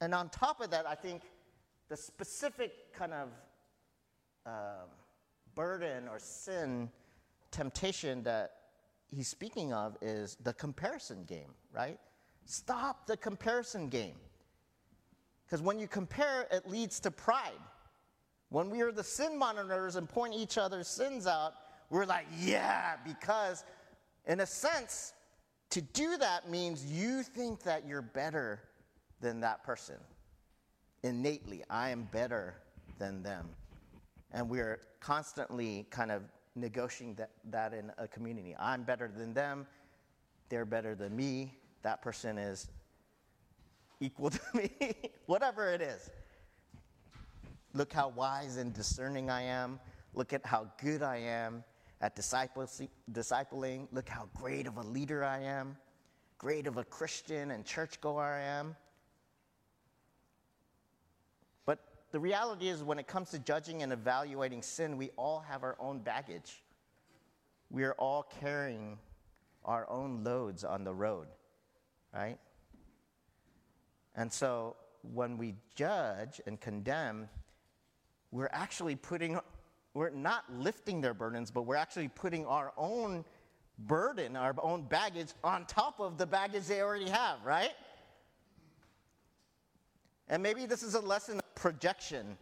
And 0.00 0.14
on 0.14 0.28
top 0.28 0.60
of 0.60 0.70
that, 0.70 0.86
I 0.86 0.94
think 0.94 1.22
the 1.88 1.96
specific 1.96 2.92
kind 2.92 3.12
of 3.12 3.28
uh, 4.44 4.50
burden 5.54 6.08
or 6.08 6.18
sin, 6.18 6.90
temptation 7.50 8.22
that 8.24 8.52
he's 9.08 9.28
speaking 9.28 9.72
of 9.72 9.96
is 10.02 10.36
the 10.42 10.52
comparison 10.52 11.24
game, 11.24 11.54
right? 11.72 11.98
Stop 12.44 13.06
the 13.06 13.16
comparison 13.16 13.88
game. 13.88 14.16
Because 15.46 15.62
when 15.62 15.78
you 15.78 15.86
compare, 15.86 16.46
it 16.50 16.68
leads 16.68 16.98
to 17.00 17.10
pride. 17.10 17.52
When 18.48 18.68
we 18.68 18.80
are 18.82 18.92
the 18.92 19.04
sin 19.04 19.38
monitors 19.38 19.96
and 19.96 20.08
point 20.08 20.34
each 20.34 20.58
other's 20.58 20.88
sins 20.88 21.26
out, 21.26 21.54
we're 21.88 22.04
like, 22.04 22.26
yeah, 22.38 22.96
because 23.04 23.64
in 24.26 24.40
a 24.40 24.46
sense, 24.46 25.12
to 25.70 25.80
do 25.80 26.16
that 26.18 26.48
means 26.48 26.84
you 26.84 27.22
think 27.22 27.62
that 27.62 27.86
you're 27.86 28.02
better 28.02 28.60
than 29.20 29.40
that 29.40 29.64
person. 29.64 29.96
Innately, 31.02 31.62
I 31.70 31.90
am 31.90 32.08
better 32.12 32.54
than 32.98 33.22
them. 33.22 33.48
And 34.32 34.48
we're 34.48 34.80
constantly 35.00 35.86
kind 35.90 36.10
of 36.10 36.22
negotiating 36.54 37.14
that, 37.16 37.30
that 37.50 37.72
in 37.72 37.92
a 37.98 38.08
community. 38.08 38.56
I'm 38.58 38.82
better 38.82 39.10
than 39.14 39.34
them, 39.34 39.66
they're 40.48 40.64
better 40.64 40.94
than 40.94 41.14
me, 41.14 41.54
that 41.82 42.02
person 42.02 42.38
is 42.38 42.68
equal 44.00 44.30
to 44.30 44.40
me, 44.54 44.94
whatever 45.26 45.72
it 45.72 45.80
is. 45.80 46.10
Look 47.74 47.92
how 47.92 48.08
wise 48.08 48.56
and 48.56 48.72
discerning 48.72 49.28
I 49.28 49.42
am. 49.42 49.78
Look 50.14 50.32
at 50.32 50.44
how 50.46 50.68
good 50.82 51.02
I 51.02 51.18
am 51.18 51.62
at 52.00 52.16
discipling. 52.16 53.88
Look 53.92 54.08
how 54.08 54.28
great 54.34 54.66
of 54.66 54.76
a 54.76 54.82
leader 54.82 55.24
I 55.24 55.40
am, 55.40 55.76
great 56.38 56.66
of 56.66 56.76
a 56.76 56.84
Christian 56.84 57.50
and 57.50 57.64
churchgoer 57.64 58.22
I 58.22 58.40
am. 58.42 58.76
But 61.64 61.80
the 62.12 62.20
reality 62.20 62.68
is, 62.68 62.82
when 62.82 62.98
it 62.98 63.06
comes 63.06 63.30
to 63.30 63.38
judging 63.38 63.82
and 63.82 63.92
evaluating 63.92 64.62
sin, 64.62 64.96
we 64.96 65.10
all 65.16 65.40
have 65.40 65.62
our 65.62 65.76
own 65.80 66.00
baggage. 66.00 66.62
We 67.70 67.84
are 67.84 67.94
all 67.94 68.24
carrying 68.40 68.98
our 69.64 69.88
own 69.90 70.22
loads 70.22 70.62
on 70.64 70.84
the 70.84 70.94
road, 70.94 71.26
right? 72.14 72.38
And 74.14 74.32
so 74.32 74.76
when 75.02 75.36
we 75.36 75.54
judge 75.74 76.40
and 76.46 76.60
condemn, 76.60 77.28
we're 78.30 78.50
actually 78.52 78.96
putting, 78.96 79.38
we're 79.96 80.10
not 80.10 80.44
lifting 80.58 81.00
their 81.00 81.14
burdens, 81.14 81.50
but 81.50 81.62
we're 81.62 81.74
actually 81.74 82.08
putting 82.08 82.44
our 82.44 82.70
own 82.76 83.24
burden, 83.78 84.36
our 84.36 84.54
own 84.62 84.82
baggage 84.82 85.28
on 85.42 85.64
top 85.64 86.00
of 86.00 86.18
the 86.18 86.26
baggage 86.26 86.64
they 86.66 86.82
already 86.82 87.08
have, 87.08 87.38
right? 87.44 87.72
And 90.28 90.42
maybe 90.42 90.66
this 90.66 90.82
is 90.82 90.94
a 90.94 91.00
lesson 91.00 91.38
of 91.38 91.54
projection 91.54 92.36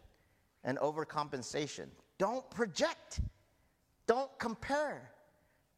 and 0.65 0.79
overcompensation. 0.79 1.87
Don't 2.19 2.49
project, 2.51 3.21
don't 4.09 4.37
compare. 4.41 5.11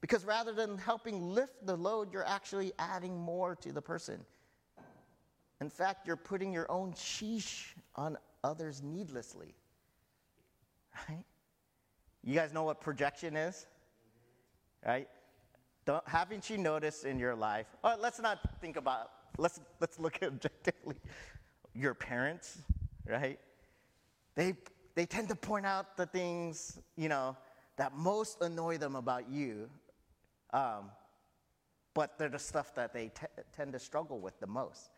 Because 0.01 0.25
rather 0.25 0.53
than 0.53 0.79
helping 0.79 1.35
lift 1.35 1.67
the 1.67 1.77
load, 1.77 2.11
you're 2.11 2.27
actually 2.27 2.73
adding 2.79 3.19
more 3.19 3.55
to 3.57 3.73
the 3.73 3.83
person. 3.83 4.21
In 5.61 5.69
fact, 5.69 6.07
you're 6.07 6.17
putting 6.17 6.55
your 6.55 6.71
own 6.71 6.93
sheesh 6.93 7.75
on 7.97 8.17
others 8.45 8.83
needlessly. 8.83 9.55
You 12.27 12.35
guys 12.35 12.53
know 12.53 12.65
what 12.65 12.83
projection 12.83 13.37
is? 13.37 13.67
Right? 14.85 15.09
Don't, 15.87 16.07
haven't 16.07 16.51
you 16.51 16.59
noticed 16.59 17.07
in 17.07 17.19
your 17.19 17.35
life? 17.35 17.67
Oh, 17.83 17.97
let's 17.99 18.21
not 18.21 18.41
think 18.61 18.77
about, 18.77 19.11
let's, 19.39 19.61
let's 19.81 19.99
look 19.99 20.17
at 20.17 20.25
objectively. 20.29 20.97
Your 21.75 21.95
parents, 21.95 22.59
right? 23.09 23.39
They, 24.35 24.55
they 24.95 25.07
tend 25.07 25.29
to 25.31 25.35
point 25.35 25.65
out 25.65 25.97
the 25.97 26.07
things, 26.07 26.79
you 26.97 27.09
know, 27.09 27.37
that 27.77 27.97
most 27.97 28.43
annoy 28.43 28.77
them 28.77 28.97
about 28.97 29.31
you, 29.31 29.71
um, 30.53 30.91
but 31.95 32.19
they're 32.19 32.29
the 32.29 32.39
stuff 32.39 32.75
that 32.75 32.93
they 32.93 33.09
t- 33.09 33.27
tend 33.57 33.73
to 33.73 33.79
struggle 33.79 34.19
with 34.19 34.39
the 34.41 34.47
most 34.47 34.91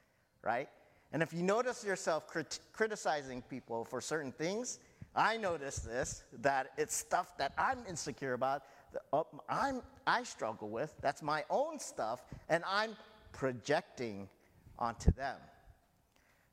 right? 0.43 0.69
And 1.13 1.23
if 1.23 1.33
you 1.33 1.43
notice 1.43 1.85
yourself 1.85 2.27
crit- 2.27 2.61
criticizing 2.73 3.43
people 3.43 3.85
for 3.85 4.01
certain 4.01 4.33
things, 4.33 4.79
I 5.15 5.37
notice 5.37 5.79
this 5.79 6.23
that 6.43 6.73
it's 6.77 6.95
stuff 6.95 7.37
that 7.39 7.53
I'm 7.59 7.79
insecure 7.89 8.35
about, 8.35 8.63
that 8.93 9.03
uh, 9.13 9.23
I'm, 9.49 9.83
I 10.07 10.23
struggle 10.23 10.69
with, 10.69 10.95
that's 11.01 11.23
my 11.23 11.45
own 11.51 11.79
stuff, 11.79 12.25
and 12.49 12.63
I'm 12.67 12.97
projecting 13.33 14.29
onto 14.79 15.11
them. 15.13 15.37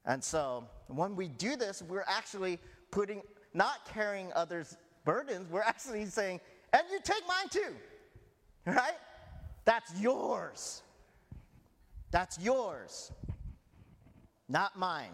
And 0.06 0.24
so 0.24 0.68
when 0.88 1.16
we 1.16 1.28
do 1.28 1.56
this, 1.56 1.82
we're 1.82 2.06
actually 2.08 2.60
putting, 2.92 3.22
not 3.54 3.86
carrying 3.94 4.32
others' 4.34 4.78
burdens, 5.04 5.50
we're 5.50 5.62
actually 5.62 6.06
saying, 6.06 6.40
and 6.74 6.84
you 6.92 7.00
take 7.04 7.24
mine 7.28 7.50
too, 7.50 7.76
right? 8.66 8.98
That's 9.66 10.00
yours. 10.00 10.82
That's 12.12 12.40
yours 12.40 13.12
not 14.48 14.78
mine. 14.78 15.12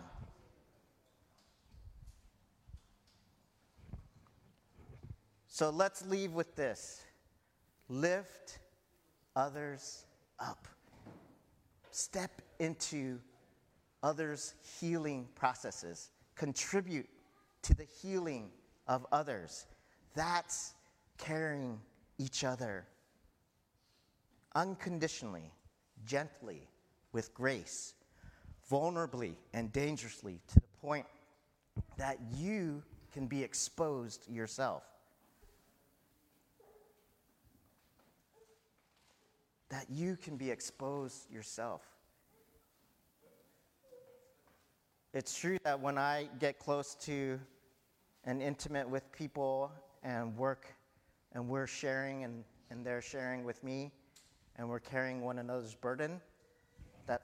So 5.62 5.70
let's 5.70 6.04
leave 6.08 6.34
with 6.34 6.56
this 6.56 7.04
lift 7.88 8.58
others 9.36 10.08
up, 10.40 10.68
step 11.92 12.42
into 12.58 13.20
others' 14.02 14.56
healing 14.80 15.28
processes, 15.36 16.10
contribute 16.34 17.08
to 17.62 17.76
the 17.76 17.84
healing 17.84 18.50
of 18.88 19.06
others. 19.12 19.68
That's 20.16 20.74
carrying 21.20 21.80
each 22.18 22.44
other 22.44 22.88
unconditionally, 24.56 25.54
gently, 26.08 26.68
with 27.12 27.36
grace 27.36 27.94
vulnerably 28.68 29.36
and 29.54 29.72
dangerously 29.72 30.42
to 30.48 30.56
the 30.56 30.68
point 30.82 31.06
that 32.00 32.18
you 32.36 32.82
can 33.14 33.28
be 33.28 33.44
exposed 33.44 34.28
yourself. 34.28 34.91
That 39.72 39.88
you 39.90 40.18
can 40.18 40.38
be 40.38 40.52
exposed 40.52 41.32
yourself. 41.32 41.82
It's 45.14 45.38
true 45.38 45.58
that 45.64 45.80
when 45.80 45.98
I 45.98 46.28
get 46.40 46.60
close 46.60 46.96
to 47.06 47.40
and 48.26 48.42
intimate 48.42 48.88
with 48.88 49.10
people 49.14 49.72
and 50.04 50.38
work 50.38 50.68
and 51.32 51.48
we're 51.48 51.68
sharing 51.68 52.26
and, 52.26 52.44
and 52.70 52.86
they're 52.86 53.02
sharing 53.02 53.46
with 53.46 53.64
me 53.64 53.92
and 54.58 54.70
we're 54.70 54.80
carrying 54.80 55.22
one 55.22 55.40
another's 55.40 55.74
burden, 55.74 56.20
that 57.08 57.24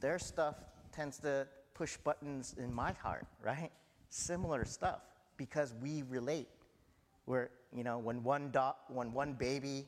their 0.00 0.18
stuff 0.18 0.56
tends 0.92 1.18
to 1.20 1.46
push 1.72 1.96
buttons 1.96 2.54
in 2.58 2.72
my 2.72 2.92
heart, 2.92 3.26
right? 3.42 3.72
Similar 4.10 4.66
stuff 4.66 5.00
because 5.38 5.74
we 5.82 6.02
relate. 6.02 6.48
Where, 7.24 7.50
you 7.74 7.82
know, 7.82 7.98
when 7.98 8.22
one, 8.22 8.50
do- 8.50 8.76
when 8.88 9.12
one 9.12 9.32
baby 9.32 9.86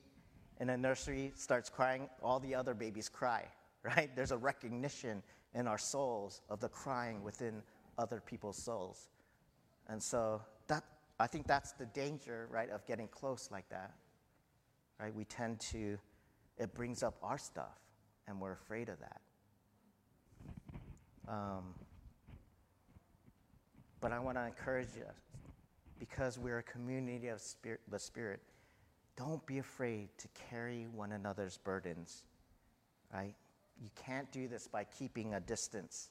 in 0.61 0.71
a 0.71 0.77
nursery 0.77 1.33
starts 1.35 1.69
crying, 1.69 2.09
all 2.23 2.41
the 2.41 2.55
other 2.55 2.75
babies 2.75 3.09
cry, 3.09 3.45
right? 3.83 4.15
There's 4.15 4.33
a 4.33 4.37
recognition 4.37 5.23
in 5.55 5.67
our 5.67 5.79
souls 5.79 6.41
of 6.51 6.61
the 6.61 6.69
crying 6.69 7.23
within 7.23 7.63
other 7.99 8.21
people's 8.21 8.57
souls. 8.57 9.09
And 9.89 10.03
so 10.03 10.41
that, 10.69 10.85
I 11.21 11.27
think 11.27 11.47
that's 11.47 11.73
the 11.73 11.87
danger, 11.87 12.49
right, 12.51 12.71
of 12.71 12.87
getting 12.87 13.09
close 13.09 13.51
like 13.51 13.69
that, 13.69 13.93
right? 15.01 15.15
We 15.15 15.25
tend 15.25 15.61
to, 15.73 15.99
it 16.59 16.75
brings 16.75 17.03
up 17.03 17.17
our 17.23 17.39
stuff, 17.39 17.79
and 18.27 18.41
we're 18.41 18.53
afraid 18.53 18.89
of 18.89 18.99
that. 19.01 19.21
Um, 21.29 21.75
but 24.01 24.13
I 24.13 24.19
want 24.19 24.37
to 24.37 24.45
encourage 24.45 24.89
you 24.97 25.07
because 25.99 26.39
we're 26.39 26.59
a 26.59 26.63
community 26.63 27.29
of 27.29 27.41
spirit, 27.41 27.81
the 27.91 27.99
Spirit, 27.99 28.41
don't 29.17 29.45
be 29.47 29.59
afraid 29.59 30.09
to 30.19 30.29
carry 30.51 30.87
one 30.93 31.13
another's 31.13 31.59
burdens 31.59 32.25
right? 33.15 33.35
You 33.81 33.91
can't 33.95 34.31
do 34.33 34.49
this 34.49 34.67
by 34.67 34.85
keeping 34.85 35.35
a 35.35 35.41
distance. 35.41 36.11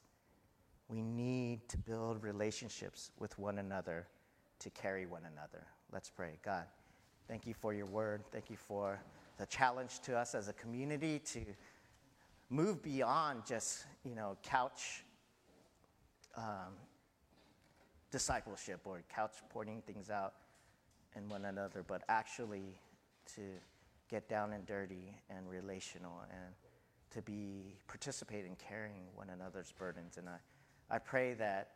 We 0.88 1.02
need 1.02 1.68
to 1.70 1.78
build 1.78 2.24
relationships 2.24 3.12
with 3.20 3.38
one 3.38 3.60
another 3.60 4.08
to 4.60 4.70
carry 4.70 5.06
one 5.06 5.24
another. 5.32 5.66
Let's 5.92 6.10
pray. 6.10 6.38
God, 6.44 6.66
thank 7.28 7.46
you 7.46 7.54
for 7.54 7.74
your 7.74 7.86
word. 7.86 8.24
Thank 8.32 8.50
you 8.50 8.58
for 8.58 9.00
the 9.38 9.46
challenge 9.46 10.00
to 10.02 10.18
us 10.18 10.36
as 10.36 10.48
a 10.48 10.54
community 10.54 11.20
to 11.20 11.42
move 12.50 12.82
beyond 12.82 13.46
just, 13.46 13.86
you 14.04 14.16
know, 14.16 14.38
couch 14.44 15.04
um, 16.38 16.74
discipleship 18.12 18.82
or 18.86 19.02
couch 19.14 19.34
pointing 19.50 19.82
things 19.82 20.10
out 20.10 20.34
in 21.16 21.28
one 21.30 21.46
another, 21.46 21.84
but 21.86 22.04
actually 22.10 22.80
to 23.36 23.42
get 24.10 24.30
down 24.30 24.54
and 24.54 24.66
dirty 24.66 25.16
and 25.30 25.50
relational 25.50 26.22
and 26.30 26.54
to 27.12 27.22
be 27.22 27.76
participate 27.88 28.46
in 28.46 28.56
carrying 28.56 29.04
one 29.16 29.30
another's 29.30 29.72
burdens. 29.72 30.18
And 30.18 30.28
I, 30.28 30.38
I 30.96 31.00
pray 31.00 31.34
that 31.36 31.70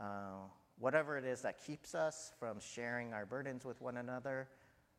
uh, 0.00 0.46
whatever 0.78 1.18
it 1.18 1.24
is 1.24 1.42
that 1.42 1.64
keeps 1.64 1.94
us 1.94 2.32
from 2.38 2.58
sharing 2.60 3.12
our 3.12 3.26
burdens 3.26 3.64
with 3.64 3.80
one 3.80 3.96
another, 3.96 4.48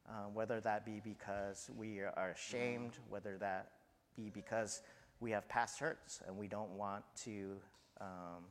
uh, 0.07 0.23
whether 0.33 0.59
that 0.61 0.85
be 0.85 1.01
because 1.03 1.69
we 1.75 1.99
are 1.99 2.35
ashamed, 2.35 2.93
whether 3.09 3.37
that 3.37 3.71
be 4.15 4.29
because 4.29 4.81
we 5.19 5.31
have 5.31 5.47
past 5.47 5.79
hurts 5.79 6.21
and 6.27 6.37
we 6.37 6.47
don't 6.47 6.71
want 6.71 7.03
to 7.23 7.55
um, 8.01 8.45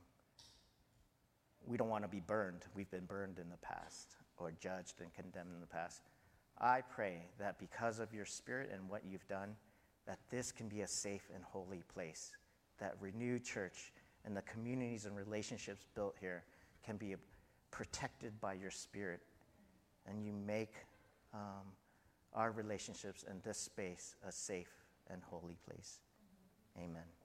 we 1.67 1.77
don't 1.77 1.89
want 1.89 2.05
to 2.05 2.09
be 2.09 2.21
burned. 2.21 2.65
We've 2.75 2.91
been 2.91 3.05
burned 3.05 3.39
in 3.39 3.51
the 3.51 3.57
past 3.59 4.17
or 4.39 4.53
judged 4.53 5.01
and 5.01 5.13
condemned 5.13 5.51
in 5.55 5.61
the 5.61 5.67
past. 5.67 6.03
I 6.61 6.83
pray 6.83 7.23
that 7.39 7.59
because 7.59 7.99
of 8.01 8.13
your 8.13 8.25
spirit 8.25 8.71
and 8.73 8.89
what 8.89 9.03
you've 9.05 9.27
done, 9.29 9.55
that 10.07 10.19
this 10.31 10.51
can 10.51 10.69
be 10.69 10.81
a 10.81 10.89
safe 10.89 11.29
and 11.35 11.45
holy 11.45 11.83
place, 11.93 12.33
that 12.79 12.95
renewed 13.01 13.45
church 13.45 13.93
and 14.25 14.37
the 14.37 14.43
communities 14.43 15.05
and 15.07 15.17
relationships 15.17 15.87
built 15.95 16.17
here 16.21 16.45
can 16.85 16.97
be 16.97 17.15
protected 17.71 18.41
by 18.41 18.55
your 18.55 18.71
spirit, 18.71 19.21
and 20.07 20.25
you 20.25 20.33
make 20.33 20.75
um, 21.35 21.73
our 22.33 22.51
relationships 22.51 23.25
in 23.31 23.41
this 23.45 23.59
space 23.59 24.17
a 24.27 24.33
safe 24.33 24.73
and 25.11 25.23
holy 25.31 25.57
place. 25.67 26.01
Amen. 26.77 27.18